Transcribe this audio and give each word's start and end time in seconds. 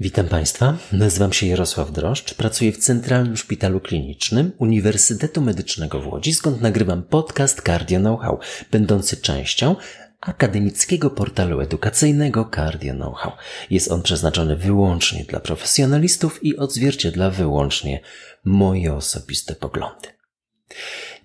Witam 0.00 0.28
Państwa, 0.28 0.78
nazywam 0.92 1.32
się 1.32 1.46
Jarosław 1.46 1.92
Droszcz, 1.92 2.34
pracuję 2.34 2.72
w 2.72 2.78
Centralnym 2.78 3.36
Szpitalu 3.36 3.80
Klinicznym 3.80 4.52
Uniwersytetu 4.58 5.40
Medycznego 5.40 6.00
w 6.00 6.06
Łodzi, 6.06 6.34
skąd 6.34 6.60
nagrywam 6.60 7.02
podcast 7.02 7.62
Cardio 7.62 8.00
Know-how, 8.00 8.38
będący 8.70 9.16
częścią 9.16 9.76
akademickiego 10.20 11.10
portalu 11.10 11.60
edukacyjnego 11.60 12.50
Cardio 12.54 12.94
Know-how. 12.94 13.32
Jest 13.70 13.90
on 13.90 14.02
przeznaczony 14.02 14.56
wyłącznie 14.56 15.24
dla 15.24 15.40
profesjonalistów 15.40 16.44
i 16.44 16.56
odzwierciedla 16.56 17.30
wyłącznie 17.30 18.00
moje 18.44 18.94
osobiste 18.94 19.54
poglądy. 19.54 20.08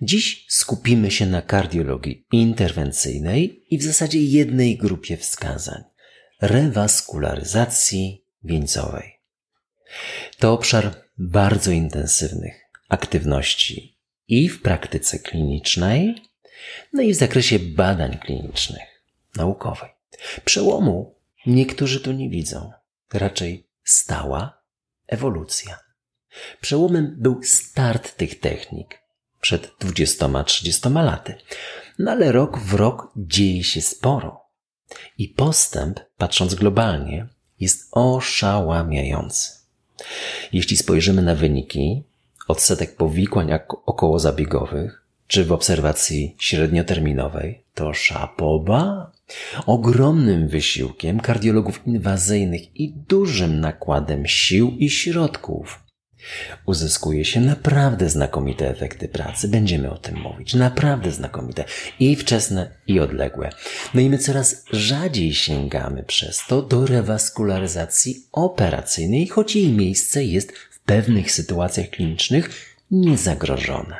Dziś 0.02 0.46
skupimy 0.48 1.10
się 1.10 1.26
na 1.26 1.42
kardiologii 1.42 2.26
interwencyjnej 2.32 3.64
i 3.70 3.78
w 3.78 3.82
zasadzie 3.82 4.22
jednej 4.22 4.76
grupie 4.76 5.16
wskazań 5.16 5.82
rewaskularyzacji 6.40 8.23
wieńcowej. 8.44 9.20
To 10.38 10.52
obszar 10.52 10.94
bardzo 11.18 11.70
intensywnych 11.70 12.60
aktywności 12.88 13.98
i 14.28 14.48
w 14.48 14.62
praktyce 14.62 15.18
klinicznej, 15.18 16.14
no 16.92 17.02
i 17.02 17.14
w 17.14 17.16
zakresie 17.16 17.58
badań 17.58 18.18
klinicznych, 18.18 19.02
naukowej. 19.36 19.90
Przełomu 20.44 21.14
niektórzy 21.46 22.00
tu 22.00 22.12
nie 22.12 22.30
widzą, 22.30 22.72
raczej 23.12 23.68
stała 23.84 24.62
ewolucja. 25.06 25.78
Przełomem 26.60 27.16
był 27.18 27.42
start 27.42 28.16
tych 28.16 28.40
technik 28.40 29.04
przed 29.40 29.66
20-30 29.78 31.04
laty. 31.04 31.34
No 31.98 32.10
ale 32.10 32.32
rok 32.32 32.58
w 32.58 32.74
rok 32.74 33.12
dzieje 33.16 33.64
się 33.64 33.80
sporo. 33.80 34.40
I 35.18 35.28
postęp, 35.28 36.00
patrząc 36.16 36.54
globalnie, 36.54 37.28
jest 37.64 37.88
oszałamiający. 37.92 39.52
Jeśli 40.52 40.76
spojrzymy 40.76 41.22
na 41.22 41.34
wyniki 41.34 42.02
odsetek 42.48 42.96
powikłań 42.96 43.50
okołozabiegowych, 43.86 45.04
czy 45.26 45.44
w 45.44 45.52
obserwacji 45.52 46.36
średnioterminowej, 46.38 47.64
to 47.74 47.94
szapoba. 47.94 49.12
Ogromnym 49.66 50.48
wysiłkiem 50.48 51.20
kardiologów 51.20 51.86
inwazyjnych 51.86 52.76
i 52.76 52.92
dużym 52.92 53.60
nakładem 53.60 54.26
sił 54.26 54.70
i 54.78 54.90
środków 54.90 55.83
Uzyskuje 56.66 57.24
się 57.24 57.40
naprawdę 57.40 58.10
znakomite 58.10 58.70
efekty 58.70 59.08
pracy. 59.08 59.48
Będziemy 59.48 59.90
o 59.90 59.98
tym 59.98 60.20
mówić. 60.20 60.54
Naprawdę 60.54 61.10
znakomite. 61.10 61.64
I 62.00 62.16
wczesne, 62.16 62.70
i 62.86 63.00
odległe. 63.00 63.50
No 63.94 64.00
i 64.00 64.10
my 64.10 64.18
coraz 64.18 64.64
rzadziej 64.72 65.34
sięgamy 65.34 66.02
przez 66.02 66.46
to 66.46 66.62
do 66.62 66.86
rewaskularyzacji 66.86 68.26
operacyjnej, 68.32 69.26
choć 69.26 69.56
jej 69.56 69.72
miejsce 69.72 70.24
jest 70.24 70.52
w 70.52 70.80
pewnych 70.80 71.32
sytuacjach 71.32 71.90
klinicznych 71.90 72.76
niezagrożone. 72.90 73.96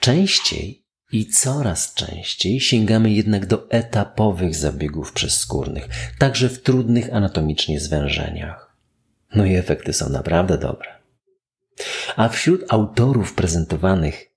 Częściej 0.00 0.82
i 1.12 1.26
coraz 1.26 1.94
częściej 1.94 2.60
sięgamy 2.60 3.10
jednak 3.10 3.46
do 3.46 3.70
etapowych 3.70 4.54
zabiegów 4.54 5.12
przezskórnych, 5.12 5.88
także 6.18 6.48
w 6.48 6.62
trudnych 6.62 7.14
anatomicznie 7.14 7.80
zwężeniach. 7.80 8.76
No 9.34 9.44
i 9.44 9.54
efekty 9.54 9.92
są 9.92 10.08
naprawdę 10.08 10.58
dobre. 10.58 10.99
A 12.16 12.28
wśród 12.28 12.64
autorów 12.68 13.34
prezentowanych 13.34 14.30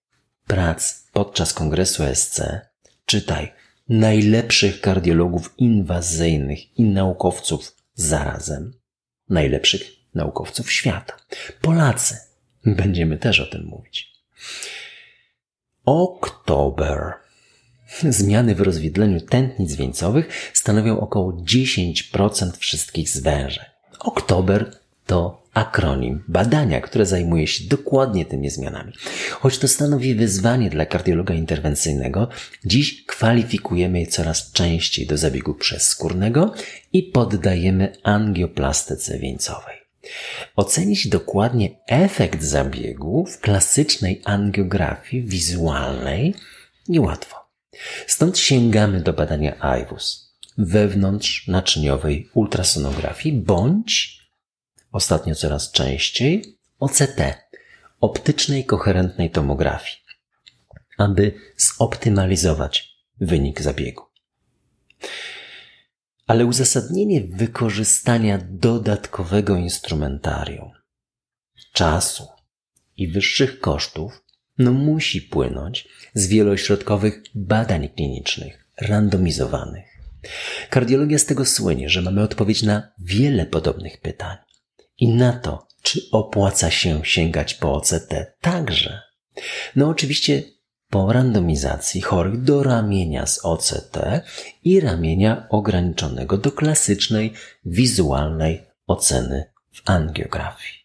prac 0.47 1.03
podczas 1.13 1.53
kongresu 1.53 2.03
SC 2.13 2.41
czytaj 3.05 3.51
najlepszych 3.89 4.81
kardiologów 4.81 5.53
inwazyjnych 5.57 6.79
i 6.79 6.83
naukowców 6.83 7.75
zarazem, 7.93 8.73
najlepszych 9.29 9.81
naukowców 10.15 10.71
świata. 10.71 11.17
Polacy. 11.61 12.17
Będziemy 12.65 13.17
też 13.17 13.39
o 13.39 13.45
tym 13.45 13.65
mówić. 13.65 14.13
Oktober. 15.85 17.13
Zmiany 18.09 18.55
w 18.55 18.61
rozwidleniu 18.61 19.21
tętnic 19.21 19.75
wieńcowych 19.75 20.51
stanowią 20.53 20.99
około 20.99 21.31
10% 21.31 22.57
wszystkich 22.57 23.09
zwężeń. 23.09 23.65
Oktober 23.99 24.79
to 25.05 25.42
akronim 25.53 26.23
badania, 26.27 26.81
które 26.81 27.05
zajmuje 27.05 27.47
się 27.47 27.63
dokładnie 27.63 28.25
tymi 28.25 28.49
zmianami. 28.49 28.93
Choć 29.31 29.57
to 29.57 29.67
stanowi 29.67 30.15
wyzwanie 30.15 30.69
dla 30.69 30.85
kardiologa 30.85 31.33
interwencyjnego, 31.33 32.27
dziś 32.65 33.05
kwalifikujemy 33.05 33.99
je 33.99 34.07
coraz 34.07 34.51
częściej 34.51 35.07
do 35.07 35.17
zabiegu 35.17 35.53
przezskórnego 35.53 36.53
i 36.93 37.03
poddajemy 37.03 37.97
angioplastyce 38.03 39.19
wieńcowej. 39.19 39.77
Ocenić 40.55 41.07
dokładnie 41.07 41.69
efekt 41.87 42.43
zabiegu 42.43 43.25
w 43.25 43.39
klasycznej 43.39 44.21
angiografii 44.25 45.23
wizualnej 45.23 46.35
niełatwo. 46.87 47.35
Stąd 48.07 48.39
sięgamy 48.39 49.01
do 49.01 49.13
badania 49.13 49.77
IWUS 49.81 50.33
wewnątrz 50.57 51.47
naczyniowej 51.47 52.29
ultrasonografii 52.33 53.35
bądź 53.35 54.22
ostatnio 54.93 55.35
coraz 55.35 55.71
częściej, 55.71 56.57
OCT, 56.79 57.19
optycznej 57.99 58.65
koherentnej 58.65 59.31
tomografii, 59.31 59.97
aby 60.97 61.33
zoptymalizować 61.57 62.97
wynik 63.19 63.61
zabiegu. 63.61 64.03
Ale 66.27 66.45
uzasadnienie 66.45 67.21
wykorzystania 67.21 68.39
dodatkowego 68.49 69.55
instrumentarium, 69.55 70.71
czasu 71.73 72.27
i 72.97 73.07
wyższych 73.07 73.59
kosztów 73.59 74.23
no 74.57 74.71
musi 74.71 75.21
płynąć 75.21 75.87
z 76.13 76.27
wielośrodkowych 76.27 77.21
badań 77.35 77.89
klinicznych, 77.89 78.67
randomizowanych. 78.81 79.85
Kardiologia 80.69 81.19
z 81.19 81.25
tego 81.25 81.45
słynie, 81.45 81.89
że 81.89 82.01
mamy 82.01 82.21
odpowiedź 82.21 82.63
na 82.63 82.91
wiele 82.99 83.45
podobnych 83.45 84.01
pytań 84.01 84.37
i 85.03 85.07
na 85.07 85.33
to, 85.33 85.67
czy 85.81 86.01
opłaca 86.11 86.71
się 86.71 87.01
sięgać 87.05 87.53
po 87.53 87.73
OCT 87.73 88.13
także. 88.41 89.01
No 89.75 89.89
oczywiście 89.89 90.43
po 90.89 91.13
randomizacji 91.13 92.01
chorych 92.01 92.41
do 92.41 92.63
ramienia 92.63 93.25
z 93.25 93.45
OCT 93.45 93.97
i 94.63 94.79
ramienia 94.79 95.47
ograniczonego 95.49 96.37
do 96.37 96.51
klasycznej 96.51 97.33
wizualnej 97.65 98.63
oceny 98.87 99.43
w 99.71 99.89
angiografii. 99.89 100.75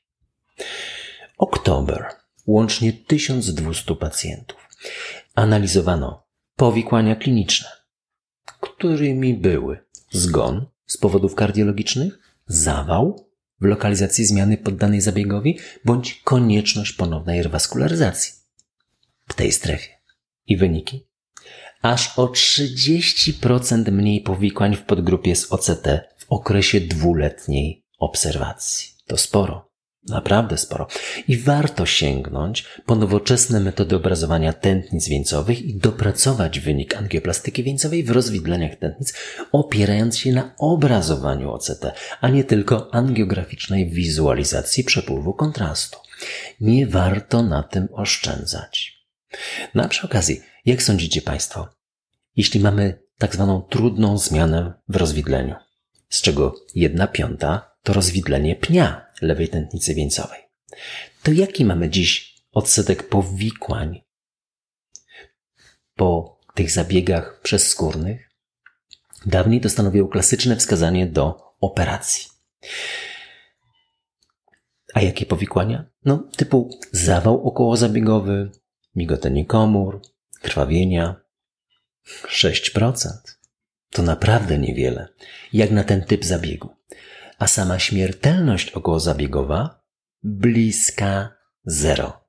Oktober. 1.38 2.06
Łącznie 2.46 2.92
1200 2.92 3.96
pacjentów. 3.96 4.68
Analizowano 5.34 6.26
powikłania 6.56 7.16
kliniczne, 7.16 7.68
którymi 8.60 9.34
były 9.34 9.78
zgon 10.10 10.66
z 10.86 10.96
powodów 10.96 11.34
kardiologicznych, 11.34 12.18
zawał, 12.46 13.27
w 13.60 13.64
lokalizacji 13.64 14.26
zmiany 14.26 14.56
poddanej 14.56 15.00
zabiegowi 15.00 15.58
bądź 15.84 16.14
konieczność 16.14 16.92
ponownej 16.92 17.42
rewaskularyzacji 17.42 18.32
w 19.28 19.34
tej 19.34 19.52
strefie. 19.52 19.88
I 20.46 20.56
wyniki? 20.56 21.08
Aż 21.82 22.18
o 22.18 22.26
30% 22.26 23.92
mniej 23.92 24.20
powikłań 24.20 24.76
w 24.76 24.82
podgrupie 24.82 25.36
z 25.36 25.52
OCT 25.52 25.86
w 26.18 26.24
okresie 26.28 26.80
dwuletniej 26.80 27.84
obserwacji. 27.98 28.88
To 29.06 29.16
sporo. 29.16 29.67
Naprawdę 30.08 30.58
sporo. 30.58 30.86
I 31.28 31.38
warto 31.38 31.86
sięgnąć 31.86 32.64
po 32.86 32.96
nowoczesne 32.96 33.60
metody 33.60 33.96
obrazowania 33.96 34.52
tętnic 34.52 35.08
wieńcowych 35.08 35.62
i 35.62 35.78
dopracować 35.78 36.60
wynik 36.60 36.96
angioplastyki 36.96 37.62
wieńcowej 37.62 38.04
w 38.04 38.10
rozwidleniach 38.10 38.76
tętnic, 38.76 39.14
opierając 39.52 40.18
się 40.18 40.32
na 40.32 40.54
obrazowaniu 40.58 41.50
OCT, 41.50 41.84
a 42.20 42.28
nie 42.28 42.44
tylko 42.44 42.94
angiograficznej 42.94 43.90
wizualizacji 43.90 44.84
przepływu 44.84 45.34
kontrastu. 45.34 45.98
Nie 46.60 46.86
warto 46.86 47.42
na 47.42 47.62
tym 47.62 47.88
oszczędzać. 47.92 48.98
Na 49.74 49.82
no 49.82 49.88
przy 49.88 50.06
okazji, 50.06 50.40
jak 50.66 50.82
sądzicie 50.82 51.22
Państwo, 51.22 51.68
jeśli 52.36 52.60
mamy 52.60 53.02
tak 53.18 53.34
zwaną 53.34 53.62
trudną 53.62 54.18
zmianę 54.18 54.72
w 54.88 54.96
rozwidleniu, 54.96 55.54
z 56.08 56.22
czego 56.22 56.54
jedna 56.74 57.06
piąta 57.06 57.70
to 57.82 57.92
rozwidlenie 57.92 58.56
pnia 58.56 59.07
lewej 59.22 59.48
tętnicy 59.48 59.94
wieńcowej. 59.94 60.40
To 61.22 61.32
jaki 61.32 61.64
mamy 61.64 61.90
dziś 61.90 62.34
odsetek 62.52 63.08
powikłań 63.08 64.02
po 65.94 66.38
tych 66.54 66.70
zabiegach 66.70 67.40
przezskórnych? 67.42 68.30
Dawniej 69.26 69.60
to 69.60 69.68
stanowiło 69.68 70.08
klasyczne 70.08 70.56
wskazanie 70.56 71.06
do 71.06 71.54
operacji. 71.60 72.28
A 74.94 75.00
jakie 75.00 75.26
powikłania? 75.26 75.84
No, 76.04 76.28
typu 76.36 76.70
zawał 76.92 77.48
okołozabiegowy, 77.48 78.50
migotenie 78.94 79.46
komór, 79.46 80.02
krwawienia. 80.40 81.20
6%. 82.26 83.08
To 83.90 84.02
naprawdę 84.02 84.58
niewiele, 84.58 85.08
jak 85.52 85.70
na 85.70 85.84
ten 85.84 86.04
typ 86.04 86.24
zabiegu. 86.24 86.77
A 87.38 87.46
sama 87.46 87.78
śmiertelność 87.78 88.70
okołozabiegowa 88.70 89.82
bliska 90.22 91.36
zero. 91.64 92.28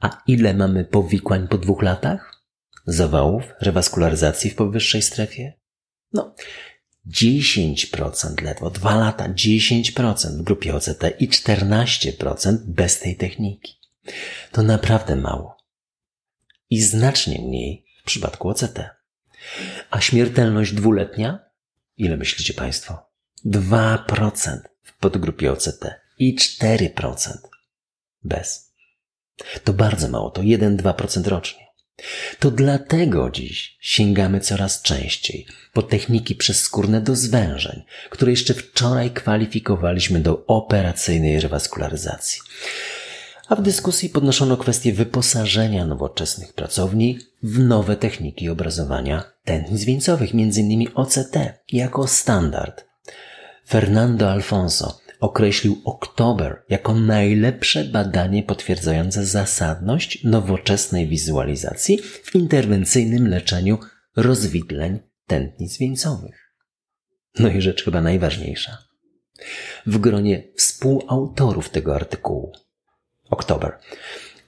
A 0.00 0.22
ile 0.26 0.54
mamy 0.54 0.84
powikłań 0.84 1.48
po 1.48 1.58
dwóch 1.58 1.82
latach? 1.82 2.42
Zawałów, 2.86 3.44
rewaskularyzacji 3.60 4.50
w 4.50 4.54
powyższej 4.54 5.02
strefie? 5.02 5.52
No, 6.12 6.34
10% 7.06 8.42
ledwo, 8.42 8.70
dwa 8.70 8.96
lata 8.96 9.28
10% 9.28 10.38
w 10.38 10.42
grupie 10.42 10.74
OCT 10.74 11.02
i 11.18 11.28
14% 11.28 12.56
bez 12.66 13.00
tej 13.00 13.16
techniki. 13.16 13.80
To 14.52 14.62
naprawdę 14.62 15.16
mało. 15.16 15.56
I 16.70 16.80
znacznie 16.80 17.38
mniej 17.48 17.86
w 18.00 18.04
przypadku 18.04 18.48
OCT. 18.48 18.90
A 19.90 20.00
śmiertelność 20.00 20.72
dwuletnia? 20.72 21.50
Ile 21.96 22.16
myślicie 22.16 22.54
Państwo? 22.54 23.05
2% 23.44 24.58
w 24.82 24.98
podgrupie 24.98 25.52
OCT 25.52 25.84
i 26.18 26.36
4% 26.36 27.38
bez. 28.24 28.72
To 29.64 29.72
bardzo 29.72 30.08
mało, 30.08 30.30
to 30.30 30.42
1-2% 30.42 31.26
rocznie. 31.26 31.66
To 32.38 32.50
dlatego 32.50 33.30
dziś 33.30 33.76
sięgamy 33.80 34.40
coraz 34.40 34.82
częściej 34.82 35.46
po 35.72 35.82
techniki 35.82 36.34
przezskórne 36.34 37.00
do 37.00 37.16
zwężeń, 37.16 37.82
które 38.10 38.30
jeszcze 38.30 38.54
wczoraj 38.54 39.10
kwalifikowaliśmy 39.10 40.20
do 40.20 40.46
operacyjnej 40.46 41.40
rewaskularyzacji. 41.40 42.40
A 43.48 43.56
w 43.56 43.62
dyskusji 43.62 44.08
podnoszono 44.08 44.56
kwestię 44.56 44.92
wyposażenia 44.92 45.86
nowoczesnych 45.86 46.52
pracowni 46.52 47.18
w 47.42 47.58
nowe 47.58 47.96
techniki 47.96 48.48
obrazowania 48.48 49.24
tętnic 49.44 49.84
wieńcowych, 49.84 50.30
m.in. 50.34 50.88
OCT, 50.94 51.36
jako 51.72 52.06
standard. 52.06 52.85
Fernando 53.68 54.30
Alfonso 54.30 55.00
określił 55.20 55.82
Oktober 55.84 56.62
jako 56.68 56.94
najlepsze 56.94 57.84
badanie 57.84 58.42
potwierdzające 58.42 59.24
zasadność 59.24 60.24
nowoczesnej 60.24 61.08
wizualizacji 61.08 61.98
w 61.98 62.34
interwencyjnym 62.34 63.28
leczeniu 63.28 63.78
rozwidleń 64.16 64.98
tętnic 65.26 65.78
wieńcowych. 65.78 66.52
No 67.38 67.48
i 67.48 67.60
rzecz 67.60 67.84
chyba 67.84 68.00
najważniejsza. 68.00 68.78
W 69.86 69.98
gronie 69.98 70.42
współautorów 70.56 71.70
tego 71.70 71.94
artykułu, 71.94 72.52
Oktober, 73.30 73.78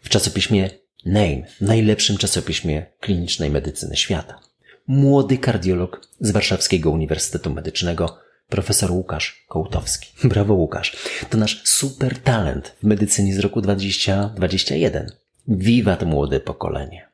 w 0.00 0.08
czasopiśmie 0.08 0.70
Name, 1.06 1.42
najlepszym 1.60 2.16
czasopiśmie 2.16 2.86
klinicznej 3.00 3.50
medycyny 3.50 3.96
świata, 3.96 4.40
młody 4.86 5.38
kardiolog 5.38 6.08
z 6.20 6.30
Warszawskiego 6.30 6.90
Uniwersytetu 6.90 7.54
Medycznego 7.54 8.27
profesor 8.48 8.92
Łukasz 8.92 9.44
Kołtowski. 9.48 10.12
Brawo 10.28 10.54
Łukasz. 10.54 10.96
To 11.30 11.38
nasz 11.38 11.62
super 11.64 12.18
talent 12.18 12.76
w 12.80 12.84
medycynie 12.84 13.34
z 13.34 13.38
roku 13.38 13.60
2021. 13.60 15.12
Wiwat 15.48 16.02
młode 16.02 16.40
pokolenie. 16.40 17.08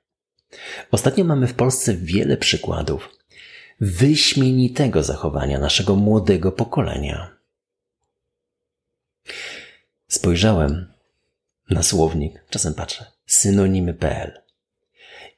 Ostatnio 0.91 1.25
mamy 1.25 1.47
w 1.47 1.55
Polsce 1.55 1.95
wiele 1.95 2.37
przykładów 2.37 3.09
wyśmienitego 3.81 5.03
zachowania 5.03 5.59
naszego 5.59 5.97
młodego 5.97 6.53
pokolenia. 6.53 7.37
Spojrzałem 10.09 10.93
na 11.71 11.83
słownik, 11.83 12.45
czasem 12.51 12.75
patrzę, 12.75 13.07
synonimy.pl 13.27 14.41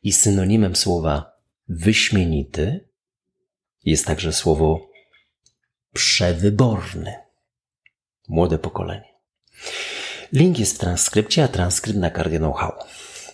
i 0.03 0.13
synonimem 0.13 0.77
słowa 0.77 1.37
wyśmienity 1.69 2.89
jest 3.85 4.07
także 4.07 4.33
słowo 4.33 4.91
przewyborny. 5.97 7.15
Młode 8.29 8.59
pokolenie. 8.59 9.15
Link 10.33 10.59
jest 10.59 10.77
w 10.77 10.79
transkrypcie, 10.79 11.45
a 11.45 11.49
transkrypt 11.49 11.99
na 11.99 12.11
Cardio 12.11 12.39
Know-how. 12.39 12.73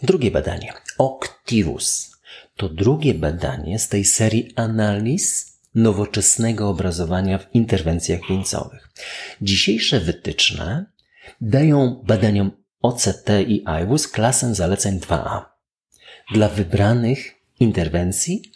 Drugie 0.03 0.31
badanie. 0.31 0.73
Octivus. 0.99 2.12
To 2.56 2.69
drugie 2.69 3.14
badanie 3.14 3.79
z 3.79 3.88
tej 3.88 4.05
serii 4.05 4.53
analiz 4.56 5.53
nowoczesnego 5.75 6.69
obrazowania 6.69 7.38
w 7.38 7.55
interwencjach 7.55 8.20
wieńcowych. 8.29 8.88
Dzisiejsze 9.41 10.00
wytyczne 10.00 10.87
dają 11.41 12.03
badaniom 12.05 12.50
OCT 12.82 13.29
i 13.47 13.64
IWUS 13.82 14.09
klasę 14.09 14.55
zaleceń 14.55 15.00
2A. 15.00 15.43
Dla 16.35 16.49
wybranych 16.49 17.35
interwencji, 17.61 18.53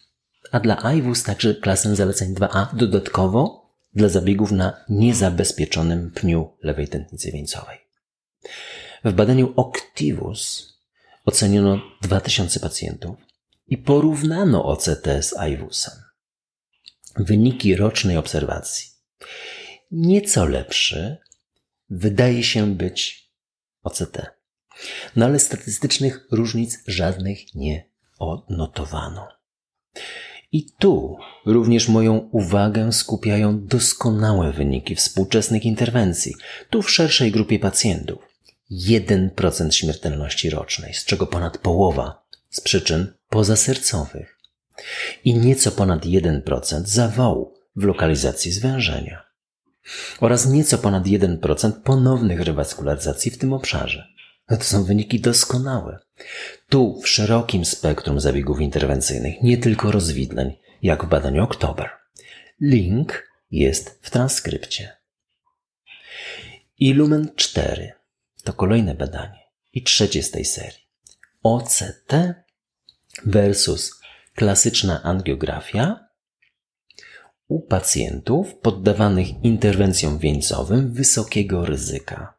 a 0.53 0.61
dla 0.61 0.93
IWUS 0.95 1.23
także 1.23 1.55
klasę 1.55 1.97
zaleceń 1.97 2.35
2A 2.35 2.77
dodatkowo 2.77 3.66
dla 3.97 4.09
zabiegów 4.09 4.53
na 4.53 4.85
niezabezpieczonym 4.89 6.11
pniu 6.11 6.57
lewej 6.63 6.89
tętnicy 6.89 7.33
wieńcowej. 7.33 7.79
W 9.05 9.13
badaniu 9.13 9.53
Octivus 9.57 10.75
oceniono 11.25 11.81
2000 12.03 12.61
pacjentów 12.61 13.17
i 13.67 13.79
porównano 13.79 14.65
OCT 14.65 15.07
z 15.21 15.35
IWUSem. 15.51 15.95
Wyniki 17.17 17.77
rocznej 17.77 18.17
obserwacji. 18.17 18.91
Nieco 19.91 20.47
lepszy 20.47 21.17
wydaje 21.91 22.43
się 22.43 22.75
być 22.75 23.31
OCT. 23.83 24.27
No 25.17 25.27
ale 25.27 25.39
statystycznych 25.39 26.27
różnic 26.31 26.83
żadnych 26.87 27.55
nie 27.55 27.91
odnotowano. 28.19 29.29
I 30.53 30.67
tu 30.79 31.17
również 31.47 31.89
moją 31.89 32.19
uwagę 32.19 32.93
skupiają 32.93 33.67
doskonałe 33.67 34.53
wyniki 34.53 34.95
współczesnych 34.95 35.65
interwencji, 35.65 36.35
tu 36.71 36.83
w 36.83 36.91
szerszej 36.91 37.33
grupie 37.33 37.59
pacjentów. 37.59 38.19
1% 38.71 39.71
śmiertelności 39.71 40.51
rocznej, 40.51 40.95
z 40.95 41.05
czego 41.05 41.27
ponad 41.27 41.59
połowa 41.59 42.27
z 42.51 42.61
przyczyn 42.61 43.13
pozasercowych 43.29 44.39
i 45.25 45.35
nieco 45.35 45.71
ponad 45.71 46.05
1% 46.05 46.83
zawału 46.85 47.55
w 47.77 47.85
lokalizacji 47.85 48.53
zwężenia 48.53 49.23
oraz 50.21 50.47
nieco 50.47 50.79
ponad 50.79 51.05
1% 51.05 51.73
ponownych 51.73 52.41
rewaskularyzacji 52.41 53.31
w 53.31 53.39
tym 53.39 53.53
obszarze. 53.53 54.16
No 54.51 54.57
to 54.57 54.65
są 54.65 54.85
wyniki 54.85 55.21
doskonałe. 55.21 55.99
Tu 56.69 57.01
w 57.01 57.09
szerokim 57.09 57.65
spektrum 57.65 58.21
zabiegów 58.21 58.61
interwencyjnych, 58.61 59.43
nie 59.43 59.59
tylko 59.59 59.93
rozwidleń, 59.93 60.57
jak 60.83 61.05
w 61.05 61.09
badaniu 61.09 61.45
Oktober. 61.45 61.91
Link 62.61 63.29
jest 63.51 63.99
w 64.03 64.11
transkrypcie. 64.11 64.97
Illumen 66.79 67.29
4 67.37 67.93
to 68.45 68.53
kolejne 68.53 68.95
badanie 68.95 69.41
i 69.73 69.83
trzecie 69.83 70.23
z 70.23 70.31
tej 70.31 70.45
serii. 70.45 70.87
OCT 71.43 72.13
versus 73.27 74.01
klasyczna 74.35 75.03
angiografia 75.03 76.09
u 77.49 77.61
pacjentów 77.61 78.55
poddawanych 78.55 79.45
interwencjom 79.45 80.19
wieńcowym 80.19 80.93
wysokiego 80.93 81.67
ryzyka 81.67 82.36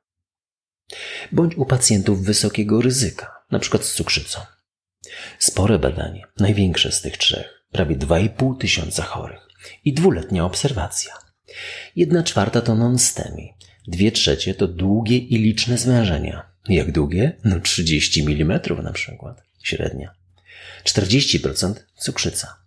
bądź 1.31 1.55
u 1.55 1.65
pacjentów 1.65 2.23
wysokiego 2.23 2.81
ryzyka, 2.81 3.43
np. 3.51 3.77
z 3.81 3.93
cukrzycą. 3.93 4.39
Spore 5.39 5.79
badanie, 5.79 6.21
największe 6.39 6.91
z 6.91 7.01
tych 7.01 7.17
trzech, 7.17 7.63
prawie 7.71 7.95
2,5 7.95 8.57
tysiąca 8.57 9.03
chorych 9.03 9.47
i 9.85 9.93
dwuletnia 9.93 10.45
obserwacja. 10.45 11.13
Jedna 11.95 12.23
czwarta 12.23 12.61
to 12.61 12.75
non-STEMI, 12.75 13.53
dwie 13.87 14.11
trzecie 14.11 14.53
to 14.53 14.67
długie 14.67 15.17
i 15.17 15.37
liczne 15.37 15.77
zwężenia. 15.77 16.51
Jak 16.69 16.91
długie? 16.91 17.37
No 17.43 17.59
30 17.59 18.21
mm 18.21 18.59
na 18.83 18.91
przykład, 18.91 19.41
średnia. 19.63 20.15
40% 20.83 21.73
cukrzyca. 21.97 22.57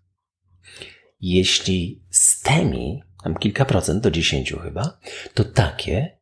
Jeśli 1.20 2.02
STEMI, 2.10 3.02
tam 3.24 3.36
kilka 3.36 3.64
procent 3.64 4.02
do 4.02 4.10
10 4.10 4.54
chyba, 4.62 4.98
to 5.34 5.44
takie, 5.44 6.19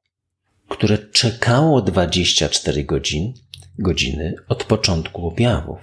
które 0.68 0.98
czekało 0.98 1.82
24 1.82 2.84
godzin, 2.84 3.34
godziny 3.78 4.34
od 4.48 4.64
początku 4.64 5.26
objawów. 5.26 5.78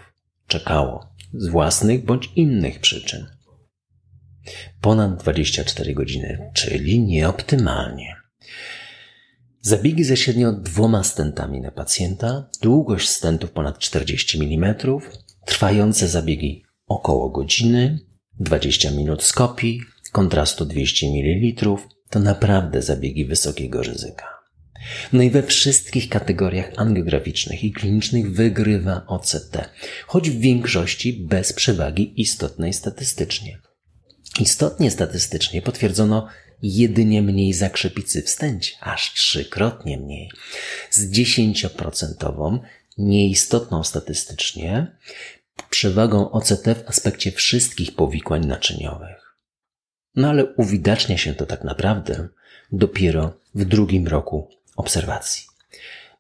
Czekało 0.48 1.10
z 1.34 1.48
własnych 1.48 2.06
bądź 2.06 2.30
innych 2.36 2.80
przyczyn. 2.80 3.26
Ponad 4.82 5.22
24 5.22 5.94
godziny, 5.94 6.52
czyli 6.54 7.00
nieoptymalnie. 7.00 8.16
Zabiegi 9.62 10.04
ze 10.04 10.18
średnio 10.18 10.52
dwoma 10.54 11.04
stentami 11.04 11.62
na 11.62 11.72
pacjenta, 11.72 12.50
długość 12.62 13.10
stentów 13.10 13.52
ponad 13.52 13.80
40 13.80 14.38
mm, 14.44 14.76
trwające 15.46 16.08
zabiegi 16.08 16.64
około 16.88 17.30
godziny, 17.30 18.00
20 18.40 18.92
minut 18.92 19.24
skopii, 19.24 19.82
kontrastu 20.12 20.66
200 20.66 21.08
ml, 21.08 21.66
to 22.10 22.20
naprawdę 22.20 22.82
zabiegi 22.82 23.26
wysokiego 23.26 23.84
ryzyka. 23.84 24.35
No 25.14 25.24
i 25.24 25.30
we 25.30 25.44
wszystkich 25.44 26.10
kategoriach 26.10 26.72
angiograficznych 26.76 27.64
i 27.64 27.72
klinicznych 27.72 28.32
wygrywa 28.32 29.06
OCT, 29.08 29.70
choć 30.08 30.30
w 30.30 30.40
większości 30.40 31.14
bez 31.14 31.54
przewagi 31.54 32.22
istotnej 32.22 32.74
statystycznie. 32.74 33.58
Istotnie 34.40 34.92
statystycznie 34.92 35.62
potwierdzono 35.62 36.28
jedynie 36.62 37.22
mniej 37.22 37.54
zakrzepicy 37.54 38.22
w 38.22 38.30
stęcie, 38.30 38.76
aż 38.82 39.14
trzykrotnie 39.14 39.98
mniej, 39.98 40.30
z 40.90 41.12
10% 41.12 42.60
nieistotną 42.98 43.84
statystycznie 43.84 44.98
przewagą 45.70 46.32
OCT 46.32 46.66
w 46.66 46.88
aspekcie 46.88 47.32
wszystkich 47.32 47.96
powikłań 47.96 48.46
naczyniowych. 48.46 49.38
No 50.16 50.30
ale 50.30 50.46
uwidacznia 50.46 51.18
się 51.18 51.34
to 51.34 51.46
tak 51.46 51.64
naprawdę 51.64 52.28
dopiero 52.72 53.40
w 53.56 53.66
drugim 53.66 54.08
roku 54.08 54.50
obserwacji. 54.76 55.46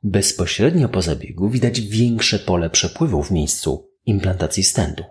Bezpośrednio 0.03 0.89
po 0.89 1.01
zabiegu 1.01 1.49
widać 1.49 1.81
większe 1.81 2.39
pole 2.39 2.69
przepływu 2.69 3.23
w 3.23 3.31
miejscu 3.31 3.89
implantacji 4.05 4.63
stentu 4.63 5.03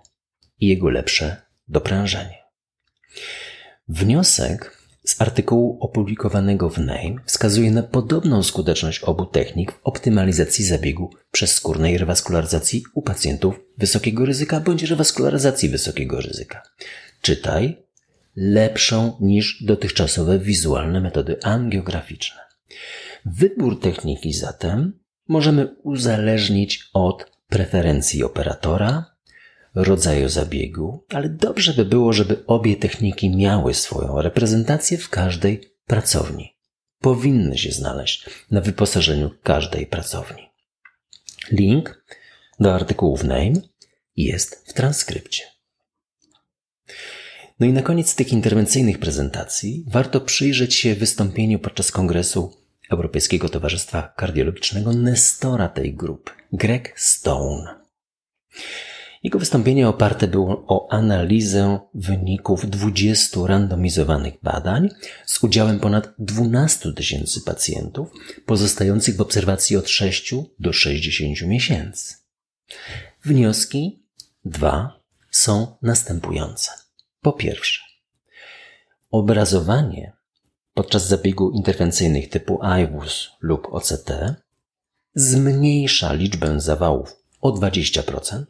i 0.60 0.66
jego 0.66 0.90
lepsze 0.90 1.36
doprężenie. 1.68 2.44
Wniosek 3.88 4.78
z 5.04 5.20
artykułu 5.20 5.78
opublikowanego 5.80 6.70
w 6.70 6.78
NAME 6.78 7.16
wskazuje 7.24 7.70
na 7.70 7.82
podobną 7.82 8.42
skuteczność 8.42 9.00
obu 9.00 9.26
technik 9.26 9.72
w 9.72 9.80
optymalizacji 9.84 10.64
zabiegu 10.64 11.10
przezskórnej 11.30 11.98
rewaskularyzacji 11.98 12.84
u 12.94 13.02
pacjentów 13.02 13.60
wysokiego 13.78 14.24
ryzyka 14.24 14.60
bądź 14.60 14.82
rewaskularyzacji 14.82 15.68
wysokiego 15.68 16.20
ryzyka. 16.20 16.62
Czytaj 17.20 17.84
lepszą 18.36 19.16
niż 19.20 19.64
dotychczasowe 19.64 20.38
wizualne 20.38 21.00
metody 21.00 21.42
angiograficzne. 21.42 22.40
Wybór 23.24 23.80
techniki 23.80 24.32
zatem 24.32 25.00
możemy 25.28 25.76
uzależnić 25.82 26.90
od 26.92 27.30
preferencji 27.48 28.24
operatora, 28.24 29.14
rodzaju 29.74 30.28
zabiegu, 30.28 31.04
ale 31.12 31.28
dobrze 31.28 31.74
by 31.74 31.84
było, 31.84 32.12
żeby 32.12 32.46
obie 32.46 32.76
techniki 32.76 33.36
miały 33.36 33.74
swoją 33.74 34.22
reprezentację 34.22 34.98
w 34.98 35.08
każdej 35.08 35.70
pracowni. 35.86 36.56
Powinny 37.00 37.58
się 37.58 37.72
znaleźć 37.72 38.26
na 38.50 38.60
wyposażeniu 38.60 39.30
każdej 39.42 39.86
pracowni. 39.86 40.50
Link 41.50 42.04
do 42.60 42.74
artykułów 42.74 43.24
NAME 43.24 43.60
jest 44.16 44.64
w 44.68 44.72
transkrypcie. 44.72 45.44
No 47.60 47.66
i 47.66 47.72
na 47.72 47.82
koniec 47.82 48.14
tych 48.14 48.32
interwencyjnych 48.32 48.98
prezentacji 48.98 49.84
warto 49.88 50.20
przyjrzeć 50.20 50.74
się 50.74 50.94
wystąpieniu 50.94 51.58
podczas 51.58 51.90
kongresu 51.90 52.63
Europejskiego 52.90 53.48
Towarzystwa 53.48 54.12
Kardiologicznego 54.16 54.92
Nestora 54.92 55.68
tej 55.68 55.94
grupy, 55.94 56.30
Greg 56.52 57.00
Stone. 57.00 57.84
Jego 59.22 59.38
wystąpienie 59.38 59.88
oparte 59.88 60.28
było 60.28 60.64
o 60.68 60.92
analizę 60.92 61.78
wyników 61.94 62.70
20 62.70 63.40
randomizowanych 63.46 64.34
badań 64.42 64.88
z 65.26 65.44
udziałem 65.44 65.80
ponad 65.80 66.14
12 66.18 66.92
tysięcy 66.92 67.40
pacjentów 67.40 68.08
pozostających 68.46 69.16
w 69.16 69.20
obserwacji 69.20 69.76
od 69.76 69.88
6 69.88 70.34
do 70.58 70.72
60 70.72 71.42
miesięcy. 71.42 72.14
Wnioski 73.24 74.02
dwa 74.44 75.00
są 75.30 75.76
następujące. 75.82 76.70
Po 77.20 77.32
pierwsze, 77.32 77.80
obrazowanie 79.10 80.12
podczas 80.74 81.08
zabiegu 81.08 81.50
interwencyjnych 81.50 82.28
typu 82.28 82.60
IWUS 82.82 83.30
lub 83.40 83.68
OCT 83.72 84.10
zmniejsza 85.14 86.12
liczbę 86.12 86.60
zawałów 86.60 87.16
o 87.40 87.52
20%, 87.52 88.44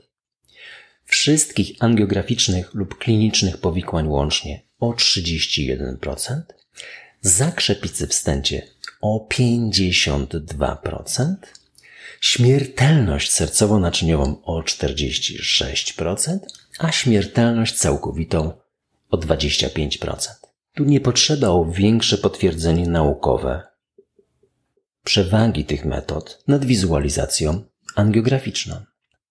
wszystkich 1.04 1.76
angiograficznych 1.80 2.74
lub 2.74 2.98
klinicznych 2.98 3.58
powikłań 3.58 4.08
łącznie 4.08 4.62
o 4.80 4.92
31%, 4.92 6.40
zakrzepicy 7.20 8.06
w 8.06 8.14
stęcie 8.14 8.68
o 9.00 9.28
52%, 9.30 11.34
śmiertelność 12.20 13.30
sercowo-naczyniową 13.30 14.36
o 14.42 14.62
46%, 14.62 16.38
a 16.78 16.92
śmiertelność 16.92 17.74
całkowitą 17.74 18.52
o 19.10 19.16
25%. 19.16 20.43
Tu 20.74 20.84
nie 20.84 21.00
potrzeba 21.00 21.48
o 21.48 21.64
większe 21.64 22.18
potwierdzenie 22.18 22.86
naukowe 22.86 23.62
przewagi 25.04 25.64
tych 25.64 25.84
metod 25.84 26.44
nad 26.48 26.64
wizualizacją 26.64 27.64
angiograficzną. 27.94 28.84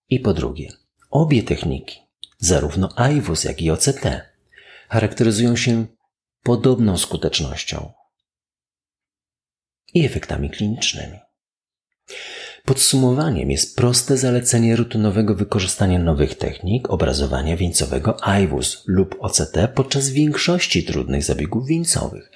I 0.08 0.20
po 0.20 0.34
drugie, 0.34 0.72
Obie 1.10 1.42
techniki, 1.42 2.00
zarówno 2.38 2.88
IWUS, 3.16 3.44
jak 3.44 3.62
i 3.62 3.70
OCT, 3.70 4.06
charakteryzują 4.88 5.56
się 5.56 5.86
podobną 6.42 6.98
skutecznością 6.98 7.92
i 9.94 10.06
efektami 10.06 10.50
klinicznymi. 10.50 11.18
Podsumowaniem 12.64 13.50
jest 13.50 13.76
proste 13.76 14.16
zalecenie 14.16 14.76
rutynowego 14.76 15.34
wykorzystania 15.34 15.98
nowych 15.98 16.34
technik 16.34 16.90
obrazowania 16.90 17.56
wieńcowego 17.56 18.16
IWUS 18.42 18.82
lub 18.86 19.16
OCT 19.20 19.56
podczas 19.74 20.10
większości 20.10 20.84
trudnych 20.84 21.24
zabiegów 21.24 21.66
wieńcowych, 21.66 22.30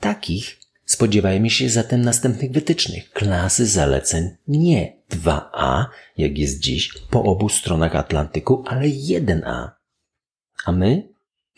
takich 0.00 0.58
Spodziewajmy 0.88 1.50
się 1.50 1.68
zatem 1.68 2.02
następnych 2.02 2.52
wytycznych, 2.52 3.10
klasy 3.10 3.66
zaleceń 3.66 4.30
nie 4.48 4.96
2A, 5.10 5.84
jak 6.16 6.38
jest 6.38 6.58
dziś, 6.58 6.92
po 7.10 7.22
obu 7.22 7.48
stronach 7.48 7.96
Atlantyku, 7.96 8.64
ale 8.66 8.86
1A. 8.88 9.70
A 10.64 10.72
my? 10.72 11.08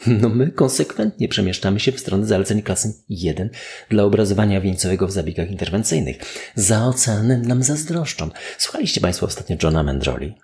No 0.06 0.28
my 0.28 0.50
konsekwentnie 0.50 1.28
przemieszczamy 1.28 1.80
się 1.80 1.92
w 1.92 2.00
stronę 2.00 2.26
zaleceń 2.26 2.62
klasy 2.62 2.94
1 3.08 3.50
dla 3.88 4.04
obrazowania 4.04 4.60
wieńcowego 4.60 5.06
w 5.06 5.12
zabiegach 5.12 5.50
interwencyjnych. 5.50 6.16
Za 6.54 6.86
oceanem 6.86 7.42
nam 7.42 7.62
zazdroszczą. 7.62 8.30
Słuchaliście 8.58 9.00
Państwo 9.00 9.26
ostatnio 9.26 9.56
Johna 9.62 9.82
Mendroli. 9.82 10.34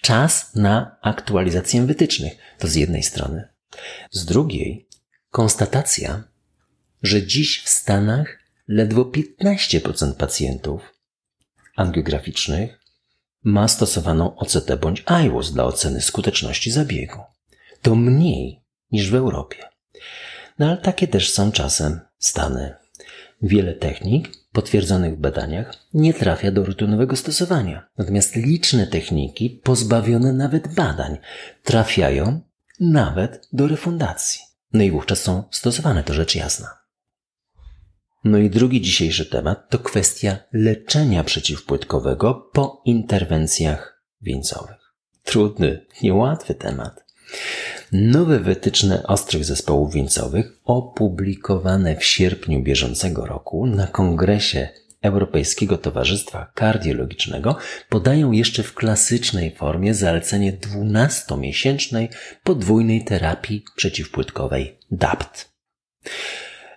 Czas 0.00 0.54
na 0.54 0.96
aktualizację 1.02 1.86
wytycznych. 1.86 2.32
To 2.58 2.68
z 2.68 2.74
jednej 2.74 3.02
strony. 3.02 3.48
Z 4.10 4.24
drugiej, 4.24 4.88
konstatacja, 5.30 6.24
że 7.02 7.26
dziś 7.26 7.62
w 7.62 7.68
Stanach 7.68 8.38
ledwo 8.68 9.02
15% 9.02 10.14
pacjentów 10.14 10.94
angiograficznych 11.76 12.78
ma 13.42 13.68
stosowaną 13.68 14.36
OCT 14.36 14.76
bądź 14.80 15.04
IWOS 15.26 15.52
dla 15.52 15.64
oceny 15.64 16.00
skuteczności 16.00 16.70
zabiegu. 16.70 17.18
To 17.82 17.94
mniej 17.94 18.67
niż 18.92 19.10
w 19.10 19.14
Europie. 19.14 19.64
No 20.58 20.66
ale 20.66 20.76
takie 20.76 21.08
też 21.08 21.32
są 21.32 21.52
czasem 21.52 22.00
Stany. 22.18 22.74
Wiele 23.42 23.74
technik 23.74 24.28
potwierdzonych 24.52 25.14
w 25.14 25.20
badaniach 25.20 25.74
nie 25.94 26.14
trafia 26.14 26.50
do 26.50 26.64
rutynowego 26.64 27.16
stosowania. 27.16 27.88
Natomiast 27.98 28.36
liczne 28.36 28.86
techniki 28.86 29.50
pozbawione 29.50 30.32
nawet 30.32 30.74
badań 30.74 31.18
trafiają 31.62 32.40
nawet 32.80 33.48
do 33.52 33.68
refundacji. 33.68 34.40
No 34.72 34.82
i 34.82 34.90
wówczas 34.90 35.22
są 35.22 35.44
stosowane, 35.50 36.04
to 36.04 36.14
rzecz 36.14 36.34
jasna. 36.34 36.68
No 38.24 38.38
i 38.38 38.50
drugi 38.50 38.80
dzisiejszy 38.80 39.26
temat 39.26 39.70
to 39.70 39.78
kwestia 39.78 40.36
leczenia 40.52 41.24
przeciwpłytkowego 41.24 42.34
po 42.52 42.82
interwencjach 42.84 44.02
wieńcowych. 44.20 44.94
Trudny, 45.24 45.86
niełatwy 46.02 46.54
temat. 46.54 47.04
Nowe 47.92 48.40
wytyczne 48.40 49.02
ostrych 49.06 49.44
zespołów 49.44 49.92
wieńcowych 49.92 50.52
opublikowane 50.64 51.96
w 51.96 52.04
sierpniu 52.04 52.62
bieżącego 52.62 53.26
roku 53.26 53.66
na 53.66 53.86
kongresie 53.86 54.68
Europejskiego 55.02 55.78
Towarzystwa 55.78 56.52
Kardiologicznego 56.54 57.56
podają 57.88 58.32
jeszcze 58.32 58.62
w 58.62 58.74
klasycznej 58.74 59.54
formie 59.54 59.94
zalecenie 59.94 60.52
12-miesięcznej 60.52 62.08
podwójnej 62.44 63.04
terapii 63.04 63.64
przeciwpłytkowej 63.76 64.78
DAPT. 64.90 65.52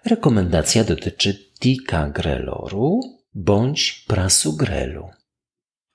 Rekomendacja 0.05 0.83
dotyczy 0.83 1.51
ticagrelloru 1.59 2.99
bądź 3.33 4.05
prasugrelu. 4.07 5.09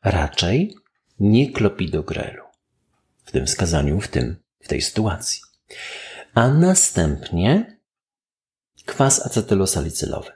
Raczej 0.05 0.75
nie 1.21 1.53
klopidogrelu. 1.53 2.43
W 3.25 3.33
tym 3.33 3.47
wskazaniu, 3.47 4.01
w 4.01 4.09
tym, 4.09 4.37
w 4.67 4.69
tej 4.69 4.83
sytuacji. 4.83 5.41
A 6.35 6.49
następnie 6.49 7.79
kwas 8.85 9.27
acetylosalicylowy. 9.27 10.31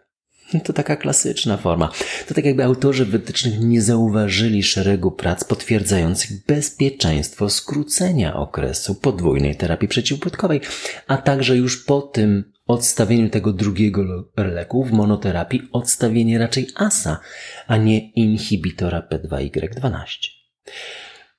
To 0.64 0.72
taka 0.72 0.96
klasyczna 0.96 1.56
forma. 1.56 1.90
To 2.28 2.34
tak 2.34 2.44
jakby 2.44 2.64
autorzy 2.64 3.04
wytycznych 3.04 3.60
nie 3.60 3.82
zauważyli 3.82 4.62
szeregu 4.62 5.10
prac 5.10 5.44
potwierdzających 5.44 6.46
bezpieczeństwo 6.46 7.50
skrócenia 7.50 8.36
okresu 8.36 8.94
podwójnej 8.94 9.56
terapii 9.56 9.88
przeciwpłytkowej, 9.88 10.60
a 11.06 11.16
także 11.16 11.56
już 11.56 11.84
po 11.84 12.02
tym 12.02 12.52
odstawieniu 12.66 13.28
tego 13.28 13.52
drugiego 13.52 14.30
leku 14.36 14.84
w 14.84 14.92
monoterapii 14.92 15.68
odstawienie 15.72 16.38
raczej 16.38 16.68
ASA, 16.74 17.20
a 17.66 17.76
nie 17.76 18.10
inhibitora 18.10 19.08
P2Y12. 19.10 20.04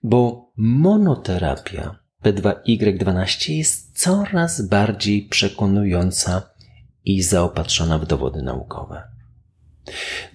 Bo 0.03 0.51
monoterapia 0.57 2.00
P2Y12 2.23 3.51
jest 3.51 3.99
coraz 3.99 4.61
bardziej 4.61 5.21
przekonująca 5.21 6.41
i 7.05 7.23
zaopatrzona 7.23 7.97
w 7.97 8.05
dowody 8.05 8.41
naukowe. 8.41 9.03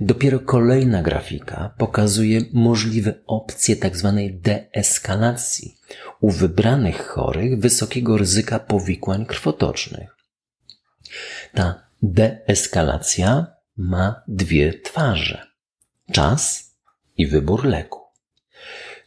Dopiero 0.00 0.40
kolejna 0.40 1.02
grafika 1.02 1.74
pokazuje 1.78 2.40
możliwe 2.52 3.14
opcje 3.26 3.76
tzw. 3.76 4.30
Tak 4.42 4.70
deeskalacji 4.72 5.76
u 6.20 6.30
wybranych 6.30 7.06
chorych 7.06 7.60
wysokiego 7.60 8.18
ryzyka 8.18 8.58
powikłań 8.58 9.26
krwotocznych. 9.26 10.16
Ta 11.54 11.88
deeskalacja 12.02 13.46
ma 13.76 14.22
dwie 14.28 14.80
twarze: 14.80 15.46
czas 16.12 16.72
i 17.16 17.26
wybór 17.26 17.64
leku. 17.64 18.00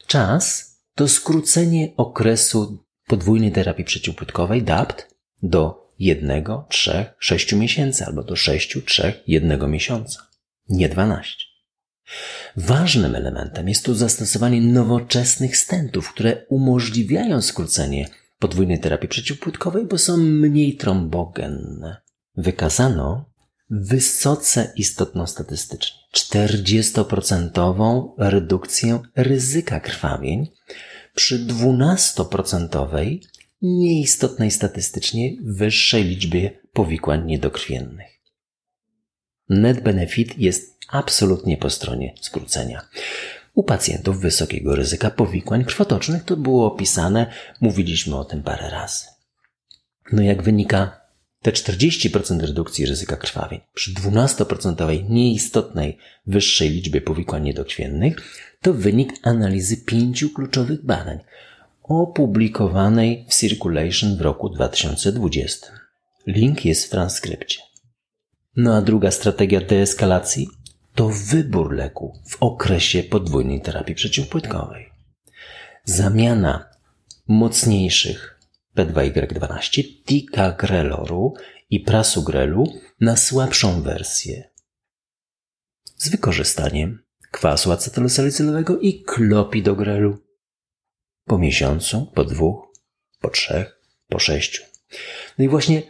Czas 0.07 0.68
to 0.99 1.07
skrócenie 1.07 1.93
okresu 1.97 2.83
podwójnej 3.07 3.51
terapii 3.51 3.85
przeciwpłytkowej 3.85 4.63
DAPT 4.63 5.15
do 5.43 5.91
jednego, 5.99 6.67
trzech, 6.69 7.07
sześciu 7.19 7.57
miesięcy 7.57 8.05
albo 8.05 8.23
do 8.23 8.35
sześciu, 8.35 8.81
trzech, 8.81 9.15
jednego 9.27 9.67
miesiąca 9.67 10.27
nie 10.69 10.89
12. 10.89 11.45
Ważnym 12.57 13.15
elementem 13.15 13.69
jest 13.69 13.85
tu 13.85 13.93
zastosowanie 13.93 14.61
nowoczesnych 14.61 15.57
stentów, 15.57 16.13
które 16.13 16.45
umożliwiają 16.49 17.41
skrócenie 17.41 18.07
podwójnej 18.39 18.79
terapii 18.79 19.09
przeciwpłytkowej, 19.09 19.85
bo 19.85 19.97
są 19.97 20.17
mniej 20.17 20.75
trombogenne. 20.75 21.97
Wykazano 22.37 23.29
wysoce 23.69 24.73
istotną 24.75 25.27
statystycznie 25.27 25.99
40% 26.15 28.13
redukcję 28.17 28.99
ryzyka 29.15 29.79
krwawień 29.79 30.47
przy 31.15 31.45
12% 31.45 33.19
nieistotnej 33.61 34.51
statystycznie 34.51 35.31
wyższej 35.43 36.03
liczbie 36.03 36.59
powikłań 36.73 37.25
niedokrwiennych 37.25 38.19
net 39.49 39.83
benefit 39.83 40.37
jest 40.37 40.77
absolutnie 40.89 41.57
po 41.57 41.69
stronie 41.69 42.15
skrócenia. 42.21 42.81
U 43.53 43.63
pacjentów 43.63 44.21
wysokiego 44.21 44.75
ryzyka 44.75 45.11
powikłań 45.11 45.65
krwotocznych 45.65 46.23
to 46.23 46.37
było 46.37 46.67
opisane, 46.67 47.31
mówiliśmy 47.61 48.15
o 48.17 48.25
tym 48.25 48.43
parę 48.43 48.69
razy. 48.69 49.05
No 50.11 50.21
jak 50.21 50.43
wynika, 50.43 50.98
te 51.41 51.51
40% 51.51 52.39
redukcji 52.39 52.85
ryzyka 52.85 53.17
krwawień 53.17 53.59
przy 53.73 53.93
12% 53.93 55.09
nieistotnej 55.09 55.97
wyższej 56.27 56.69
liczbie 56.69 57.01
powikłań 57.01 57.43
niedokrwiennych 57.43 58.15
to 58.61 58.73
wynik 58.73 59.13
analizy 59.23 59.77
pięciu 59.77 60.29
kluczowych 60.29 60.85
badań 60.85 61.19
opublikowanej 61.83 63.25
w 63.29 63.35
Circulation 63.35 64.17
w 64.17 64.21
roku 64.21 64.49
2020. 64.49 65.67
Link 66.27 66.65
jest 66.65 66.85
w 66.85 66.89
transkrypcie. 66.89 67.59
No 68.55 68.75
a 68.75 68.81
druga 68.81 69.11
strategia 69.11 69.61
deeskalacji 69.61 70.49
to 70.95 71.09
wybór 71.09 71.73
leku 71.73 72.19
w 72.27 72.43
okresie 72.43 73.03
podwójnej 73.03 73.61
terapii 73.61 73.95
przeciwpłytkowej. 73.95 74.89
Zamiana 75.85 76.69
mocniejszych 77.27 78.38
P2Y12, 78.85 79.83
ticagrelloru 80.05 81.33
i 81.69 81.79
prasugrelu 81.79 82.63
na 83.01 83.17
słabszą 83.17 83.81
wersję 83.81 84.49
z 85.97 86.09
wykorzystaniem 86.09 87.03
kwasu 87.31 87.71
acetylosalicylowego 87.71 88.79
i 88.79 89.03
klopidogrelu 89.03 90.17
po 91.25 91.37
miesiącu, 91.37 92.11
po 92.15 92.23
dwóch, 92.23 92.67
po 93.21 93.29
trzech, 93.29 93.79
po 94.07 94.19
sześciu. 94.19 94.63
No 95.37 95.45
i 95.45 95.49
właśnie 95.49 95.81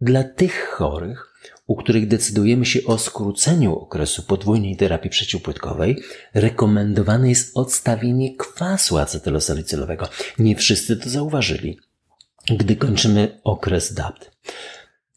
dla 0.00 0.24
tych 0.24 0.68
chorych 0.68 1.34
u 1.66 1.76
których 1.76 2.08
decydujemy 2.08 2.66
się 2.66 2.84
o 2.86 2.98
skróceniu 2.98 3.76
okresu 3.76 4.22
podwójnej 4.22 4.76
terapii 4.76 5.10
przeciwpłytkowej, 5.10 6.02
rekomendowane 6.34 7.28
jest 7.28 7.56
odstawienie 7.56 8.36
kwasu 8.36 8.98
acetylosalicylowego. 8.98 10.08
Nie 10.38 10.56
wszyscy 10.56 10.96
to 10.96 11.10
zauważyli, 11.10 11.78
gdy 12.50 12.76
kończymy 12.76 13.40
okres 13.44 13.94
DAPT. 13.94 14.30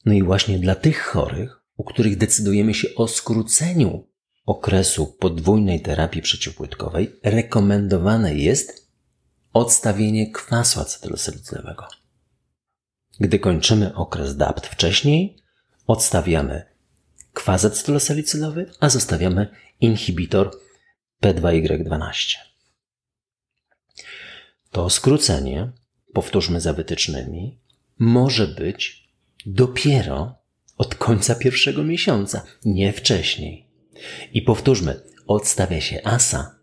No 0.05 0.13
i 0.13 0.23
właśnie 0.23 0.59
dla 0.59 0.75
tych 0.75 1.03
chorych, 1.03 1.61
u 1.77 1.83
których 1.83 2.17
decydujemy 2.17 2.73
się 2.73 2.87
o 2.95 3.07
skróceniu 3.07 4.07
okresu 4.45 5.05
podwójnej 5.05 5.81
terapii 5.81 6.21
przeciwpłytkowej, 6.21 7.19
rekomendowane 7.23 8.35
jest 8.35 8.87
odstawienie 9.53 10.31
kwasu 10.31 10.79
acetylosalicylowego. 10.79 11.87
Gdy 13.19 13.39
kończymy 13.39 13.95
okres 13.95 14.37
DAPT 14.37 14.67
wcześniej, 14.67 15.37
odstawiamy 15.87 16.65
kwas 17.33 17.65
acetylosalicylowym, 17.65 18.65
a 18.79 18.89
zostawiamy 18.89 19.47
inhibitor 19.79 20.51
P2Y12. 21.23 22.35
To 24.71 24.89
skrócenie, 24.89 25.71
powtórzmy 26.17 26.61
za 26.61 26.73
wytycznymi, 26.73 27.57
może 27.99 28.47
być 28.47 29.09
dopiero 29.45 30.35
od 30.77 30.95
końca 30.95 31.35
pierwszego 31.35 31.83
miesiąca, 31.83 32.43
nie 32.65 32.93
wcześniej. 32.93 33.65
I 34.33 34.41
powtórzmy, 34.41 34.99
odstawia 35.27 35.81
się 35.81 36.03
ASA, 36.03 36.55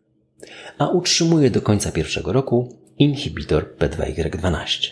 a 0.78 0.88
utrzymuje 0.88 1.50
do 1.50 1.62
końca 1.62 1.92
pierwszego 1.92 2.32
roku 2.32 2.78
inhibitor 2.98 3.76
P2Y12. 3.78 4.90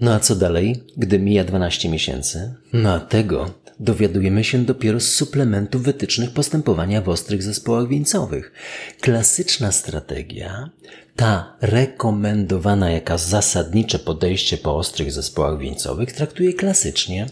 No 0.00 0.14
a 0.14 0.20
co 0.20 0.36
dalej, 0.36 0.82
gdy 0.96 1.18
mija 1.18 1.44
12 1.44 1.88
miesięcy? 1.88 2.54
No 2.72 2.92
a 2.92 3.00
tego 3.00 3.50
dowiadujemy 3.80 4.44
się 4.44 4.64
dopiero 4.64 5.00
z 5.00 5.08
suplementów 5.08 5.82
wytycznych 5.82 6.30
postępowania 6.30 7.00
w 7.00 7.08
ostrych 7.08 7.42
zespołach 7.42 7.88
wieńcowych. 7.88 8.52
Klasyczna 9.00 9.72
strategia, 9.72 10.70
ta 11.16 11.56
rekomendowana 11.60 12.90
jako 12.90 13.18
zasadnicze 13.18 13.98
podejście 13.98 14.56
po 14.56 14.76
ostrych 14.76 15.12
zespołach 15.12 15.58
wieńcowych, 15.58 16.12
traktuje 16.12 16.52
klasycznie 16.52 17.26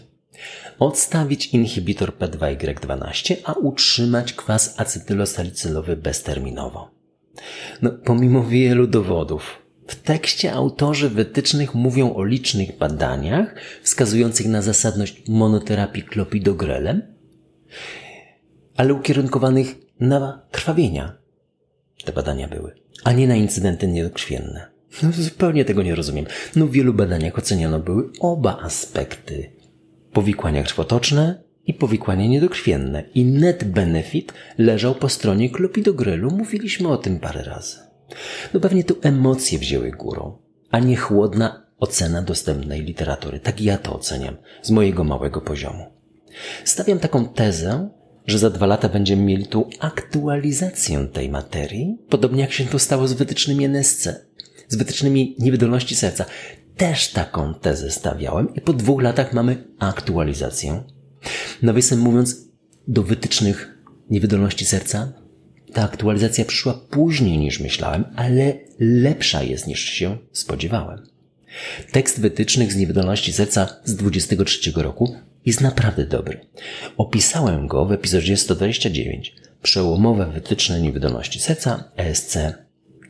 odstawić 0.79 1.47
inhibitor 1.47 2.11
P2Y12, 2.19 3.35
a 3.43 3.53
utrzymać 3.53 4.33
kwas 4.33 4.79
acetylosalicylowy 4.79 5.95
bezterminowo. 5.95 6.91
No, 7.81 7.91
pomimo 7.91 8.43
wielu 8.43 8.87
dowodów, 8.87 9.64
w 9.87 9.95
tekście 9.95 10.53
autorzy 10.53 11.09
wytycznych 11.09 11.75
mówią 11.75 12.15
o 12.15 12.23
licznych 12.23 12.77
badaniach 12.77 13.55
wskazujących 13.83 14.47
na 14.47 14.61
zasadność 14.61 15.23
monoterapii 15.27 16.03
klopidogrelem, 16.03 17.01
ale 18.75 18.93
ukierunkowanych 18.93 19.75
na 19.99 20.41
krwawienia. 20.51 21.17
Te 22.05 22.13
badania 22.13 22.47
były, 22.47 22.75
a 23.03 23.11
nie 23.11 23.27
na 23.27 23.35
incydenty 23.35 23.87
niedokrwienne. 23.87 24.75
No, 25.03 25.11
zupełnie 25.11 25.65
tego 25.65 25.83
nie 25.83 25.95
rozumiem. 25.95 26.25
No 26.55 26.67
w 26.67 26.71
wielu 26.71 26.93
badaniach 26.93 27.37
oceniano 27.37 27.79
były 27.79 28.09
oba 28.19 28.59
aspekty. 28.61 29.51
Powikłania 30.13 30.63
krwotoczne 30.63 31.43
i 31.65 31.73
powikłania 31.73 32.27
niedokrwienne. 32.27 33.03
I 33.13 33.25
net 33.25 33.63
benefit 33.63 34.33
leżał 34.57 34.95
po 34.95 35.09
stronie 35.09 35.49
klopidogrelu. 35.49 36.31
Mówiliśmy 36.31 36.89
o 36.89 36.97
tym 36.97 37.19
parę 37.19 37.43
razy. 37.43 37.84
No 38.53 38.59
pewnie 38.59 38.83
tu 38.83 38.95
emocje 39.01 39.59
wzięły 39.59 39.91
górą, 39.91 40.37
a 40.71 40.79
nie 40.79 40.97
chłodna 40.97 41.65
ocena 41.79 42.21
dostępnej 42.21 42.83
literatury. 42.83 43.39
Tak 43.39 43.61
ja 43.61 43.77
to 43.77 43.95
oceniam 43.95 44.37
z 44.61 44.71
mojego 44.71 45.03
małego 45.03 45.41
poziomu. 45.41 45.85
Stawiam 46.63 46.99
taką 46.99 47.27
tezę, 47.27 47.89
że 48.27 48.39
za 48.39 48.49
dwa 48.49 48.65
lata 48.65 48.89
będziemy 48.89 49.23
mieli 49.23 49.47
tu 49.47 49.69
aktualizację 49.79 51.07
tej 51.07 51.29
materii, 51.29 51.97
podobnie 52.09 52.41
jak 52.41 52.51
się 52.51 52.65
to 52.65 52.79
stało 52.79 53.07
z 53.07 53.13
wytycznymi 53.13 53.65
NSC, 53.65 54.25
z 54.67 54.75
wytycznymi 54.75 55.35
niewydolności 55.39 55.95
serca. 55.95 56.25
Też 56.77 57.11
taką 57.11 57.53
tezę 57.53 57.91
stawiałem 57.91 58.53
i 58.55 58.61
po 58.61 58.73
dwóch 58.73 59.01
latach 59.01 59.33
mamy 59.33 59.63
aktualizację. 59.79 60.83
Nawiasem 61.61 61.99
mówiąc, 61.99 62.45
do 62.87 63.03
wytycznych 63.03 63.77
niewydolności 64.09 64.65
serca 64.65 65.13
ta 65.75 65.83
aktualizacja 65.83 66.45
przyszła 66.45 66.73
później 66.73 67.37
niż 67.37 67.59
myślałem, 67.59 68.03
ale 68.15 68.53
lepsza 68.79 69.43
jest 69.43 69.67
niż 69.67 69.79
się 69.79 70.17
spodziewałem. 70.31 71.07
Tekst 71.91 72.19
wytycznych 72.19 72.73
z 72.73 72.75
niewydolności 72.75 73.33
serca 73.33 73.81
z 73.83 73.95
23 73.95 74.71
roku 74.75 75.15
jest 75.45 75.61
naprawdę 75.61 76.05
dobry. 76.05 76.39
Opisałem 76.97 77.67
go 77.67 77.85
w 77.85 77.91
epizodzie 77.91 78.37
129. 78.37 79.35
Przełomowe 79.61 80.31
wytyczne 80.33 80.81
niewydolności 80.81 81.39
serca 81.39 81.91
ESC 81.97 82.37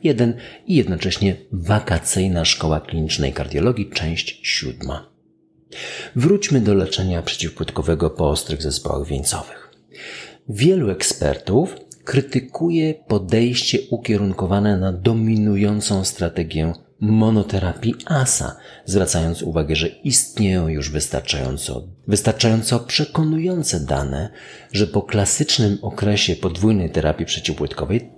1 0.02 0.34
i 0.66 0.76
jednocześnie 0.76 1.36
wakacyjna 1.52 2.44
szkoła 2.44 2.80
klinicznej 2.80 3.32
kardiologii, 3.32 3.90
część 3.90 4.40
siódma. 4.42 5.10
Wróćmy 6.16 6.60
do 6.60 6.74
leczenia 6.74 7.22
przeciwpłytkowego 7.22 8.10
po 8.10 8.30
ostrych 8.30 8.62
zespołach 8.62 9.08
wieńcowych. 9.08 9.70
Wielu 10.48 10.90
ekspertów 10.90 11.85
krytykuje 12.06 12.94
podejście 12.94 13.78
ukierunkowane 13.90 14.78
na 14.78 14.92
dominującą 14.92 16.04
strategię 16.04 16.72
monoterapii 17.00 17.94
ASA, 18.06 18.56
zwracając 18.84 19.42
uwagę, 19.42 19.76
że 19.76 19.88
istnieją 19.88 20.68
już 20.68 20.90
wystarczająco, 20.90 21.88
wystarczająco 22.08 22.80
przekonujące 22.80 23.80
dane, 23.80 24.30
że 24.72 24.86
po 24.86 25.02
klasycznym 25.02 25.78
okresie 25.82 26.36
podwójnej 26.36 26.90
terapii 26.90 27.26
przeciwpłytkowej 27.26 28.10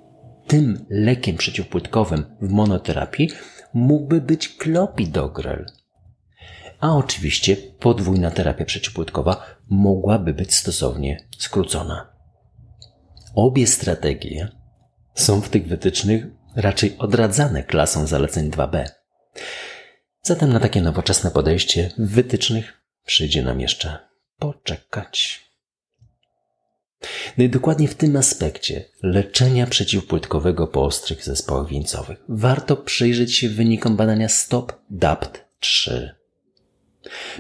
tym 0.47 0.87
lekiem 0.91 1.37
przeciwpłytkowym 1.37 2.25
w 2.43 2.51
monoterapii 2.51 3.31
mógłby 3.75 4.21
być 4.21 4.49
klopidogrel. 4.49 5.67
A 6.81 6.97
oczywiście 6.97 7.57
podwójna 7.57 8.31
terapia 8.31 8.65
przeciwpłytkowa 8.65 9.45
mogłaby 9.69 10.35
być 10.35 10.55
stosownie 10.55 11.29
skrócona. 11.39 12.18
Obie 13.39 13.67
strategie 13.67 14.49
są 15.15 15.41
w 15.41 15.49
tych 15.49 15.69
wytycznych 15.69 16.25
raczej 16.57 16.99
odradzane 16.99 17.63
klasą 17.63 18.07
zaleceń 18.07 18.51
2b. 18.51 18.85
Zatem 20.23 20.53
na 20.53 20.61
takie 20.61 20.83
nowoczesne 20.83 21.31
podejście 21.31 21.91
w 21.99 22.11
wytycznych 22.11 22.73
przyjdzie 23.05 23.43
nam 23.43 23.61
jeszcze 23.61 23.99
poczekać. 24.39 25.45
No 27.39 27.45
i 27.45 27.49
dokładnie 27.49 27.89
w 27.89 27.95
tym 27.95 28.17
aspekcie 28.17 28.85
leczenia 29.03 29.67
przeciwpłytkowego 29.67 30.67
po 30.67 30.85
ostrych 30.85 31.25
zespołach 31.25 31.69
wieńcowych 31.69 32.19
warto 32.29 32.77
przyjrzeć 32.77 33.35
się 33.35 33.49
wynikom 33.49 33.97
badania 33.97 34.29
STOP 34.29 34.73
DAPT 34.91 35.45
3. 35.61 36.18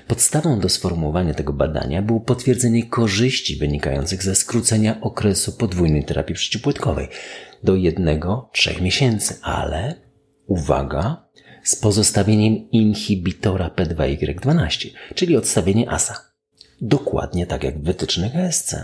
Podstawą 0.07 0.61
do 0.61 0.69
sformułowania 0.69 1.35
tego 1.35 1.53
badania 1.53 2.03
było 2.03 2.21
potwierdzenie 2.21 2.87
korzyści 2.87 3.57
wynikających 3.57 4.23
ze 4.23 4.35
skrócenia 4.35 5.01
okresu 5.01 5.53
podwójnej 5.53 6.05
terapii 6.05 6.35
przeciwpłytkowej 6.35 7.09
do 7.63 7.73
1-3 7.73 8.83
miesięcy, 8.83 9.39
ale 9.43 9.95
uwaga, 10.47 11.29
z 11.63 11.77
pozostawieniem 11.77 12.71
inhibitora 12.71 13.69
P2Y12, 13.69 14.89
czyli 15.15 15.37
odstawienie 15.37 15.91
ASA. 15.91 16.17
Dokładnie 16.81 17.47
tak 17.47 17.65
jak 17.65 17.79
w 17.79 17.85
wytycznych 17.85 18.37
ESC. 18.37 18.77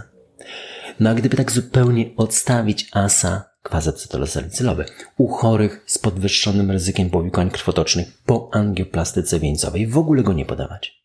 No 1.00 1.10
a 1.10 1.14
gdyby 1.14 1.36
tak 1.36 1.52
zupełnie 1.52 2.10
odstawić 2.16 2.88
ASA, 2.92 3.53
kwas 3.64 3.88
acetylosalicylowany, 3.88 4.88
u 5.16 5.28
chorych 5.28 5.82
z 5.86 5.98
podwyższonym 5.98 6.70
ryzykiem 6.70 7.10
powikłań 7.10 7.50
krwotocznych 7.50 8.22
po 8.26 8.50
angioplastyce 8.52 9.40
wieńcowej, 9.40 9.86
w 9.86 9.98
ogóle 9.98 10.22
go 10.22 10.32
nie 10.32 10.46
podawać. 10.46 11.04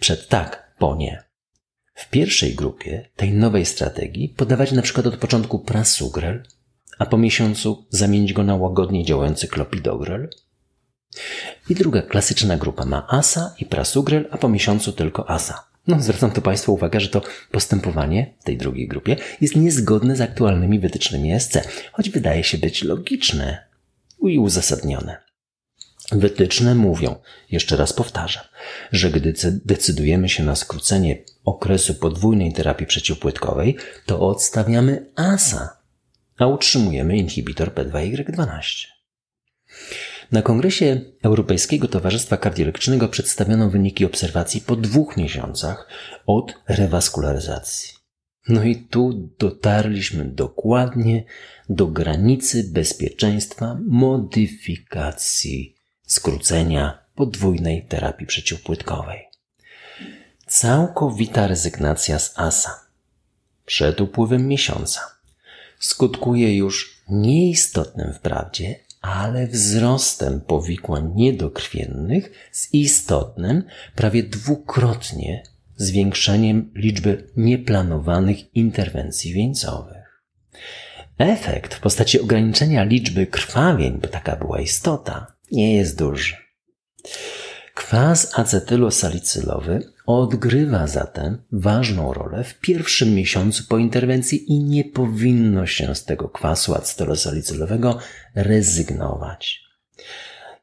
Przed 0.00 0.28
tak, 0.28 0.74
po 0.78 0.96
nie. 0.96 1.22
W 1.94 2.10
pierwszej 2.10 2.54
grupie 2.54 3.10
tej 3.16 3.32
nowej 3.32 3.66
strategii 3.66 4.28
podawać 4.28 4.72
na 4.72 4.82
przykład 4.82 5.06
od 5.06 5.16
początku 5.16 5.58
prasugrel, 5.58 6.42
a 6.98 7.06
po 7.06 7.18
miesiącu 7.18 7.86
zamienić 7.90 8.32
go 8.32 8.42
na 8.42 8.56
łagodnie 8.56 9.04
działający 9.04 9.48
klopidogrel. 9.48 10.30
I 11.68 11.74
druga 11.74 12.02
klasyczna 12.02 12.56
grupa 12.56 12.84
ma 12.84 13.06
ASA 13.08 13.54
i 13.58 13.66
prasugrel, 13.66 14.28
a 14.30 14.38
po 14.38 14.48
miesiącu 14.48 14.92
tylko 14.92 15.30
ASA. 15.30 15.73
No, 15.86 16.02
zwracam 16.02 16.30
tu 16.30 16.42
Państwu 16.42 16.74
uwagę, 16.74 17.00
że 17.00 17.08
to 17.08 17.22
postępowanie 17.50 18.34
w 18.40 18.44
tej 18.44 18.56
drugiej 18.56 18.88
grupie 18.88 19.16
jest 19.40 19.56
niezgodne 19.56 20.16
z 20.16 20.20
aktualnymi 20.20 20.78
wytycznymi 20.78 21.40
SC, 21.40 21.58
choć 21.92 22.10
wydaje 22.10 22.44
się 22.44 22.58
być 22.58 22.82
logiczne 22.82 23.64
i 24.22 24.38
uzasadnione. 24.38 25.16
Wytyczne 26.12 26.74
mówią, 26.74 27.16
jeszcze 27.50 27.76
raz 27.76 27.92
powtarzam, 27.92 28.44
że 28.92 29.10
gdy 29.10 29.34
decydujemy 29.64 30.28
się 30.28 30.44
na 30.44 30.56
skrócenie 30.56 31.18
okresu 31.44 31.94
podwójnej 31.94 32.52
terapii 32.52 32.86
przeciwpłytkowej, 32.86 33.76
to 34.06 34.20
odstawiamy 34.20 35.06
ASA, 35.16 35.76
a 36.38 36.46
utrzymujemy 36.46 37.16
inhibitor 37.16 37.74
P2Y12. 37.74 38.86
Na 40.34 40.42
kongresie 40.42 41.00
Europejskiego 41.22 41.88
Towarzystwa 41.88 42.36
Kardiologicznego 42.36 43.08
przedstawiono 43.08 43.70
wyniki 43.70 44.04
obserwacji 44.04 44.60
po 44.60 44.76
dwóch 44.76 45.16
miesiącach 45.16 45.88
od 46.26 46.54
rewaskularyzacji. 46.68 47.94
No 48.48 48.64
i 48.64 48.76
tu 48.76 49.30
dotarliśmy 49.38 50.24
dokładnie 50.24 51.24
do 51.68 51.86
granicy 51.86 52.64
bezpieczeństwa 52.72 53.78
modyfikacji 53.86 55.74
skrócenia 56.06 56.98
podwójnej 57.14 57.86
terapii 57.86 58.26
przeciwpłytkowej. 58.26 59.20
Całkowita 60.46 61.46
rezygnacja 61.46 62.18
z 62.18 62.38
ASA 62.38 62.86
przed 63.66 64.00
upływem 64.00 64.48
miesiąca 64.48 65.00
skutkuje 65.78 66.56
już 66.56 67.02
nieistotnym 67.08 68.12
wprawdzie 68.12 68.83
ale 69.04 69.46
wzrostem 69.46 70.40
powikłań 70.40 71.12
niedokrwiennych 71.14 72.48
z 72.52 72.74
istotnym, 72.74 73.62
prawie 73.94 74.22
dwukrotnie 74.22 75.42
zwiększeniem 75.76 76.72
liczby 76.74 77.30
nieplanowanych 77.36 78.54
interwencji 78.56 79.32
wieńcowych. 79.32 80.22
Efekt 81.18 81.74
w 81.74 81.80
postaci 81.80 82.20
ograniczenia 82.20 82.84
liczby 82.84 83.26
krwawień, 83.26 83.98
bo 84.02 84.08
taka 84.08 84.36
była 84.36 84.60
istota, 84.60 85.34
nie 85.52 85.76
jest 85.76 85.98
duży. 85.98 86.36
Kwas 87.74 88.38
acetylosalicylowy 88.38 89.92
odgrywa 90.06 90.86
zatem 90.86 91.42
ważną 91.52 92.12
rolę 92.12 92.44
w 92.44 92.60
pierwszym 92.60 93.14
miesiącu 93.14 93.64
po 93.68 93.78
interwencji 93.78 94.52
i 94.52 94.60
nie 94.60 94.84
powinno 94.84 95.66
się 95.66 95.94
z 95.94 96.04
tego 96.04 96.28
kwasu 96.28 96.74
acetylosalicylowego 96.74 97.98
rezygnować. 98.34 99.60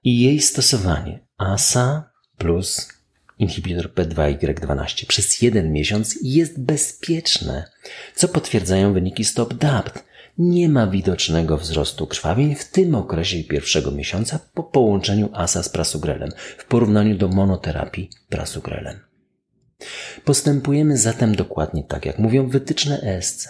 I 0.03 0.19
jej 0.19 0.41
stosowanie 0.41 1.19
ASA 1.37 2.11
plus 2.37 2.87
inhibitor 3.39 3.93
P2Y12 3.93 5.05
przez 5.05 5.41
jeden 5.41 5.71
miesiąc 5.71 6.19
jest 6.21 6.61
bezpieczne, 6.61 7.71
co 8.15 8.27
potwierdzają 8.27 8.93
wyniki 8.93 9.25
STOP-DAPT, 9.25 10.03
nie 10.37 10.69
ma 10.69 10.87
widocznego 10.87 11.57
wzrostu 11.57 12.07
krwawień 12.07 12.55
w 12.55 12.71
tym 12.71 12.95
okresie 12.95 13.43
pierwszego 13.43 13.91
miesiąca 13.91 14.39
po 14.53 14.63
połączeniu 14.63 15.29
ASA 15.33 15.63
z 15.63 15.69
prasugrelem 15.69 16.29
w 16.57 16.65
porównaniu 16.65 17.17
do 17.17 17.27
monoterapii 17.27 18.09
prasugrelem. 18.29 19.10
Postępujemy 20.25 20.97
zatem 20.97 21.35
dokładnie 21.35 21.83
tak, 21.83 22.05
jak 22.05 22.19
mówią 22.19 22.49
wytyczne 22.49 23.01
ESC 23.01 23.47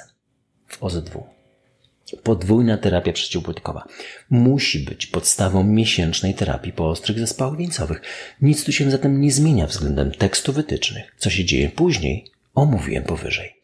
w 0.67 0.79
OZ2. 0.79 1.21
Podwójna 2.23 2.77
terapia 2.77 3.13
przeciwpłytkowa 3.13 3.87
musi 4.29 4.79
być 4.79 5.07
podstawą 5.07 5.63
miesięcznej 5.63 6.33
terapii 6.33 6.73
po 6.73 6.89
ostrych 6.89 7.19
zespołach 7.19 7.57
wieńcowych. 7.57 8.01
Nic 8.41 8.63
tu 8.63 8.71
się 8.71 8.91
zatem 8.91 9.21
nie 9.21 9.31
zmienia 9.31 9.67
względem 9.67 10.11
tekstu 10.11 10.53
wytycznych. 10.53 11.15
Co 11.17 11.29
się 11.29 11.45
dzieje 11.45 11.69
później, 11.69 12.31
omówiłem 12.55 13.03
powyżej. 13.03 13.55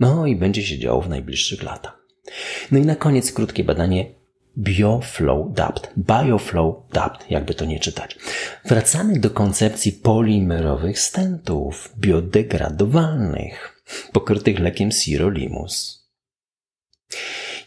No 0.00 0.26
i 0.26 0.36
będzie 0.36 0.62
się 0.62 0.78
działo 0.78 1.02
w 1.02 1.08
najbliższych 1.08 1.62
latach. 1.62 1.98
No 2.70 2.78
i 2.78 2.82
na 2.86 2.96
koniec 2.96 3.32
krótkie 3.32 3.64
badanie 3.64 4.19
Bioflow 4.58 5.52
Dapt, 5.54 5.90
Bioflow 5.96 6.74
Dapt, 6.92 7.30
jakby 7.30 7.54
to 7.54 7.64
nie 7.64 7.80
czytać. 7.80 8.16
Wracamy 8.64 9.20
do 9.20 9.30
koncepcji 9.30 9.92
polimerowych 9.92 11.00
stentów, 11.00 11.94
biodegradowalnych, 11.98 13.82
pokrytych 14.12 14.58
lekiem 14.58 14.90
sirolimus. 14.90 16.00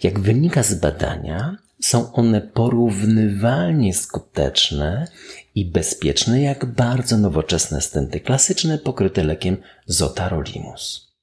Jak 0.03 0.19
wynika 0.19 0.63
z 0.63 0.73
badania, 0.73 1.57
są 1.81 2.13
one 2.13 2.41
porównywalnie 2.41 3.93
skuteczne 3.93 5.07
i 5.55 5.65
bezpieczne 5.65 6.41
jak 6.41 6.65
bardzo 6.65 7.17
nowoczesne 7.17 7.81
stenty 7.81 8.19
klasyczne 8.19 8.77
pokryte 8.77 9.23
lekiem 9.23 9.57
zotarolimus. 9.85 11.13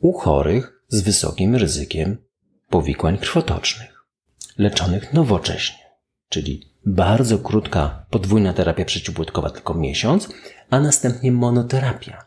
U 0.00 0.12
chorych 0.12 0.82
z 0.88 1.00
wysokim 1.00 1.56
ryzykiem 1.56 2.16
powikłań 2.68 3.18
krwotocznych, 3.18 3.99
leczonych 4.60 5.12
nowocześnie, 5.12 5.84
czyli 6.28 6.74
bardzo 6.86 7.38
krótka 7.38 8.06
podwójna 8.10 8.52
terapia 8.52 8.84
przeciwpłytkowa, 8.84 9.50
tylko 9.50 9.74
miesiąc, 9.74 10.28
a 10.70 10.80
następnie 10.80 11.32
monoterapia. 11.32 12.26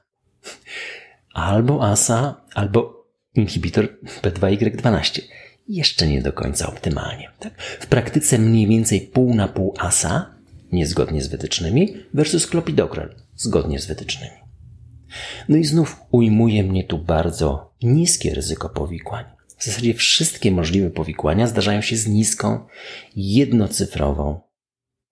Albo 1.34 1.92
ASA, 1.92 2.42
albo 2.54 3.08
inhibitor 3.36 3.90
P2Y12. 4.22 5.22
Jeszcze 5.68 6.08
nie 6.08 6.22
do 6.22 6.34
końca 6.34 6.68
optymalnie. 6.68 7.30
Tak? 7.40 7.62
W 7.62 7.88
praktyce 7.88 8.38
mniej 8.38 8.68
więcej 8.68 9.02
pół 9.02 9.36
na 9.36 9.48
pół 9.48 9.74
ASA, 9.80 10.36
niezgodnie 10.72 11.22
z 11.22 11.28
wytycznymi, 11.28 11.98
versus 12.14 12.48
klopidogrel, 12.48 13.16
zgodnie 13.36 13.80
z 13.80 13.86
wytycznymi. 13.86 14.38
No 15.50 15.58
i 15.58 15.66
znów 15.66 16.02
ujmuje 16.12 16.64
mnie 16.64 16.84
tu 16.84 16.98
bardzo 16.98 17.74
niskie 17.82 18.34
ryzyko 18.34 18.70
powikłań. 18.70 19.26
W 19.64 19.66
zasadzie 19.66 19.94
wszystkie 19.94 20.52
możliwe 20.52 20.90
powikłania 20.90 21.48
zdarzają 21.48 21.82
się 21.82 21.98
z 21.98 22.08
niską, 22.08 22.68
jednocyfrową 23.16 24.42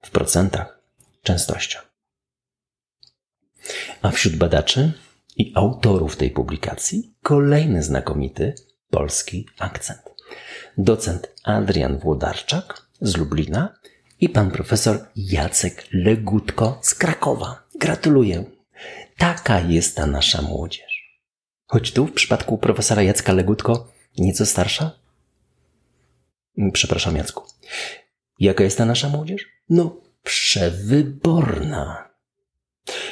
w 0.02 0.10
procentach 0.10 0.82
częstością. 1.24 1.80
A 4.02 4.12
wśród 4.12 4.36
badaczy 4.36 4.94
i 5.38 5.52
autorów 5.56 6.16
tej 6.16 6.32
publikacji 6.32 7.16
kolejny 7.24 7.84
znakomity 7.84 8.54
polski 8.90 9.48
akcent. 9.60 10.02
Docent 10.78 11.32
Adrian 11.44 11.98
Włodarczak 11.98 12.88
z 13.02 13.18
Lublina 13.18 13.76
i 14.20 14.30
pan 14.30 14.52
profesor 14.52 15.08
Jacek 15.16 15.88
Legutko 15.92 16.80
z 16.82 16.96
Krakowa. 16.96 17.64
Gratuluję. 17.80 18.44
Taka 19.18 19.60
jest 19.60 19.96
ta 19.96 20.06
nasza 20.06 20.42
młodzież. 20.42 21.22
Choć 21.66 21.92
tu 21.92 22.08
w 22.08 22.14
przypadku 22.14 22.58
profesora 22.58 23.04
Jacka 23.04 23.34
Legutko 23.34 23.92
nieco 24.17 24.45
starsza? 24.45 24.91
Przepraszam, 26.74 27.15
Jacku. 27.15 27.43
Jaka 28.39 28.63
jest 28.63 28.78
ta 28.78 28.86
nasza 28.86 29.10
młodzież? 29.10 29.47
No, 29.69 30.02
przewyborna. 30.24 32.12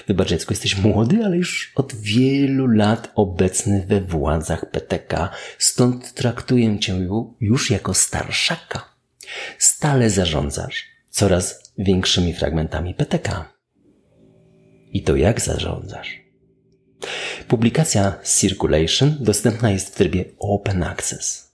Wybacz, 0.08 0.32
Jacku, 0.32 0.54
jesteś 0.54 0.78
młody, 0.78 1.26
ale 1.26 1.38
już 1.38 1.74
od 1.76 1.96
wielu 1.96 2.68
lat 2.68 3.12
obecny 3.16 3.86
we 3.88 4.02
władzach 4.02 4.72
PTK, 4.72 5.30
stąd 5.58 6.14
traktuję 6.14 6.80
cię 6.80 7.08
już 7.40 7.72
jako 7.72 7.94
starszaka. 7.94 8.96
Stale 9.58 10.10
zarządzasz 10.10 10.86
coraz 11.10 11.74
większymi 11.78 12.34
fragmentami 12.34 12.94
PTK. 12.94 13.46
I 14.92 15.04
to 15.04 15.16
jak 15.16 15.42
zarządzasz? 15.42 16.19
Publikacja 17.48 18.20
Circulation 18.24 19.18
dostępna 19.20 19.72
jest 19.72 19.94
w 19.94 19.98
trybie 19.98 20.26
Open 20.40 20.84
Access. 20.84 21.52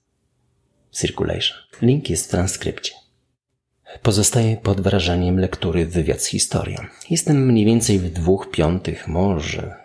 Circulation. 0.91 1.58
Link 1.81 2.10
jest 2.10 2.25
w 2.25 2.29
transkrypcie. 2.29 2.93
Pozostaję 4.01 4.58
pod 4.58 4.81
wrażeniem 4.81 5.39
lektury 5.39 5.86
wywiad 5.86 6.21
z 6.21 6.25
historią. 6.25 6.77
Jestem 7.10 7.45
mniej 7.45 7.65
więcej 7.65 7.99
w 7.99 8.13
dwóch 8.13 8.51
piątych, 8.51 9.08
może 9.08 9.75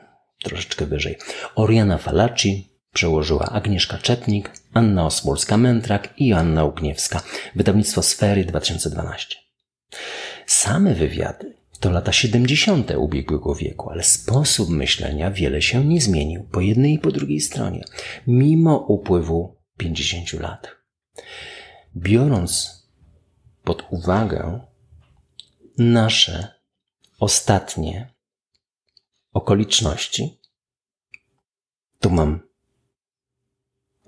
troszeczkę 0.43 0.87
wyżej. 0.87 1.19
Oriana 1.55 1.99
Falaci 1.99 2.71
przełożyła 2.93 3.47
Agnieszka 3.47 3.99
Czepnik, 3.99 4.51
Anna 4.75 5.07
Osmolska-Mentrak 5.07 6.09
i 6.17 6.33
Anna 6.33 6.65
Ugniewska. 6.65 7.23
Wydawnictwo 7.57 8.03
Sfery 8.03 8.45
2012. 8.45 9.37
Same 10.47 10.95
wywiady 10.95 11.60
to 11.81 11.91
lata 11.91 12.13
70. 12.13 12.91
ubiegłego 12.99 13.55
wieku, 13.55 13.91
ale 13.91 14.03
sposób 14.03 14.71
myślenia 14.71 15.31
wiele 15.31 15.63
się 15.63 15.85
nie 15.85 16.01
zmienił 16.01 16.45
po 16.45 16.61
jednej 16.61 16.95
i 16.95 16.99
po 16.99 17.11
drugiej 17.11 17.41
stronie, 17.41 17.85
mimo 18.27 18.79
upływu 18.79 19.57
50 19.77 20.33
lat. 20.33 20.69
Biorąc 21.97 22.81
pod 23.65 23.87
uwagę 23.91 24.61
nasze 25.79 26.55
ostatnie 27.19 28.15
okoliczności, 29.33 30.41
tu 32.01 32.11
mam 32.11 32.41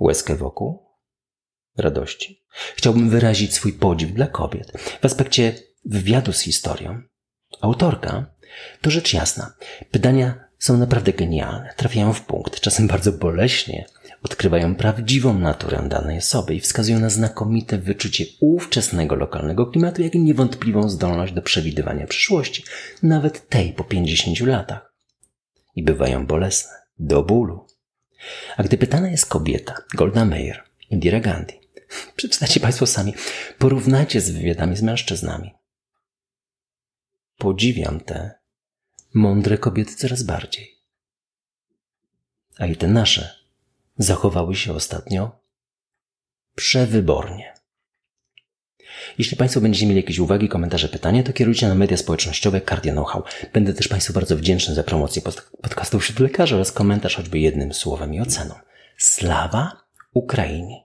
łezkę 0.00 0.36
wokół 0.36 0.86
radości. 1.76 2.44
Chciałbym 2.74 3.10
wyrazić 3.10 3.54
swój 3.54 3.72
podziw 3.72 4.12
dla 4.12 4.26
kobiet. 4.26 4.72
W 5.00 5.04
aspekcie 5.04 5.54
wywiadu 5.84 6.32
z 6.32 6.40
historią, 6.40 7.02
autorka 7.60 8.26
to 8.80 8.90
rzecz 8.90 9.14
jasna. 9.14 9.52
Pytania 9.90 10.34
są 10.58 10.76
naprawdę 10.76 11.12
genialne, 11.12 11.74
trafiają 11.76 12.12
w 12.12 12.22
punkt, 12.22 12.60
czasem 12.60 12.86
bardzo 12.86 13.12
boleśnie, 13.12 13.86
odkrywają 14.22 14.74
prawdziwą 14.74 15.38
naturę 15.38 15.88
danej 15.88 16.18
osoby 16.18 16.54
i 16.54 16.60
wskazują 16.60 17.00
na 17.00 17.10
znakomite 17.10 17.78
wyczucie 17.78 18.24
ówczesnego 18.40 19.14
lokalnego 19.14 19.66
klimatu, 19.66 20.02
jak 20.02 20.14
i 20.14 20.20
niewątpliwą 20.20 20.88
zdolność 20.88 21.32
do 21.32 21.42
przewidywania 21.42 22.06
przyszłości, 22.06 22.64
nawet 23.02 23.48
tej 23.48 23.72
po 23.72 23.84
50 23.84 24.40
latach. 24.40 24.92
I 25.76 25.82
bywają 25.82 26.26
bolesne, 26.26 26.72
do 26.98 27.22
bólu. 27.22 27.66
A 28.56 28.62
gdy 28.62 28.78
pytana 28.78 29.10
jest 29.10 29.26
kobieta, 29.26 29.74
Golda 29.94 30.24
Meir, 30.24 30.62
Indira 30.90 31.20
Gandhi, 31.20 31.60
przeczytacie 32.16 32.60
Państwo 32.60 32.86
sami, 32.86 33.14
porównajcie 33.58 34.20
z 34.20 34.30
wywiadami 34.30 34.76
z 34.76 34.82
mężczyznami. 34.82 35.61
Podziwiam 37.42 38.00
te 38.00 38.30
mądre 39.14 39.58
kobiety 39.58 39.94
coraz 39.94 40.22
bardziej. 40.22 40.78
A 42.58 42.66
i 42.66 42.76
te 42.76 42.88
nasze 42.88 43.34
zachowały 43.98 44.56
się 44.56 44.72
ostatnio 44.72 45.40
przewybornie. 46.54 47.54
Jeśli 49.18 49.36
Państwo 49.36 49.60
będziecie 49.60 49.86
mieli 49.86 50.00
jakieś 50.00 50.18
uwagi, 50.18 50.48
komentarze, 50.48 50.88
pytania, 50.88 51.22
to 51.22 51.32
kierujcie 51.32 51.68
na 51.68 51.74
media 51.74 51.96
społecznościowe 51.96 52.60
Cardia 52.60 52.92
Know-how. 52.92 53.24
Będę 53.52 53.74
też 53.74 53.88
Państwu 53.88 54.12
bardzo 54.12 54.36
wdzięczny 54.36 54.74
za 54.74 54.84
promocję 54.84 55.22
podcastu 55.62 56.00
wśród 56.00 56.20
lekarzy 56.20 56.54
oraz 56.54 56.72
komentarz 56.72 57.16
choćby 57.16 57.38
jednym 57.38 57.74
słowem 57.74 58.14
i 58.14 58.20
oceną. 58.20 58.54
Slawa 58.98 59.76
Ukrainie! 60.14 60.84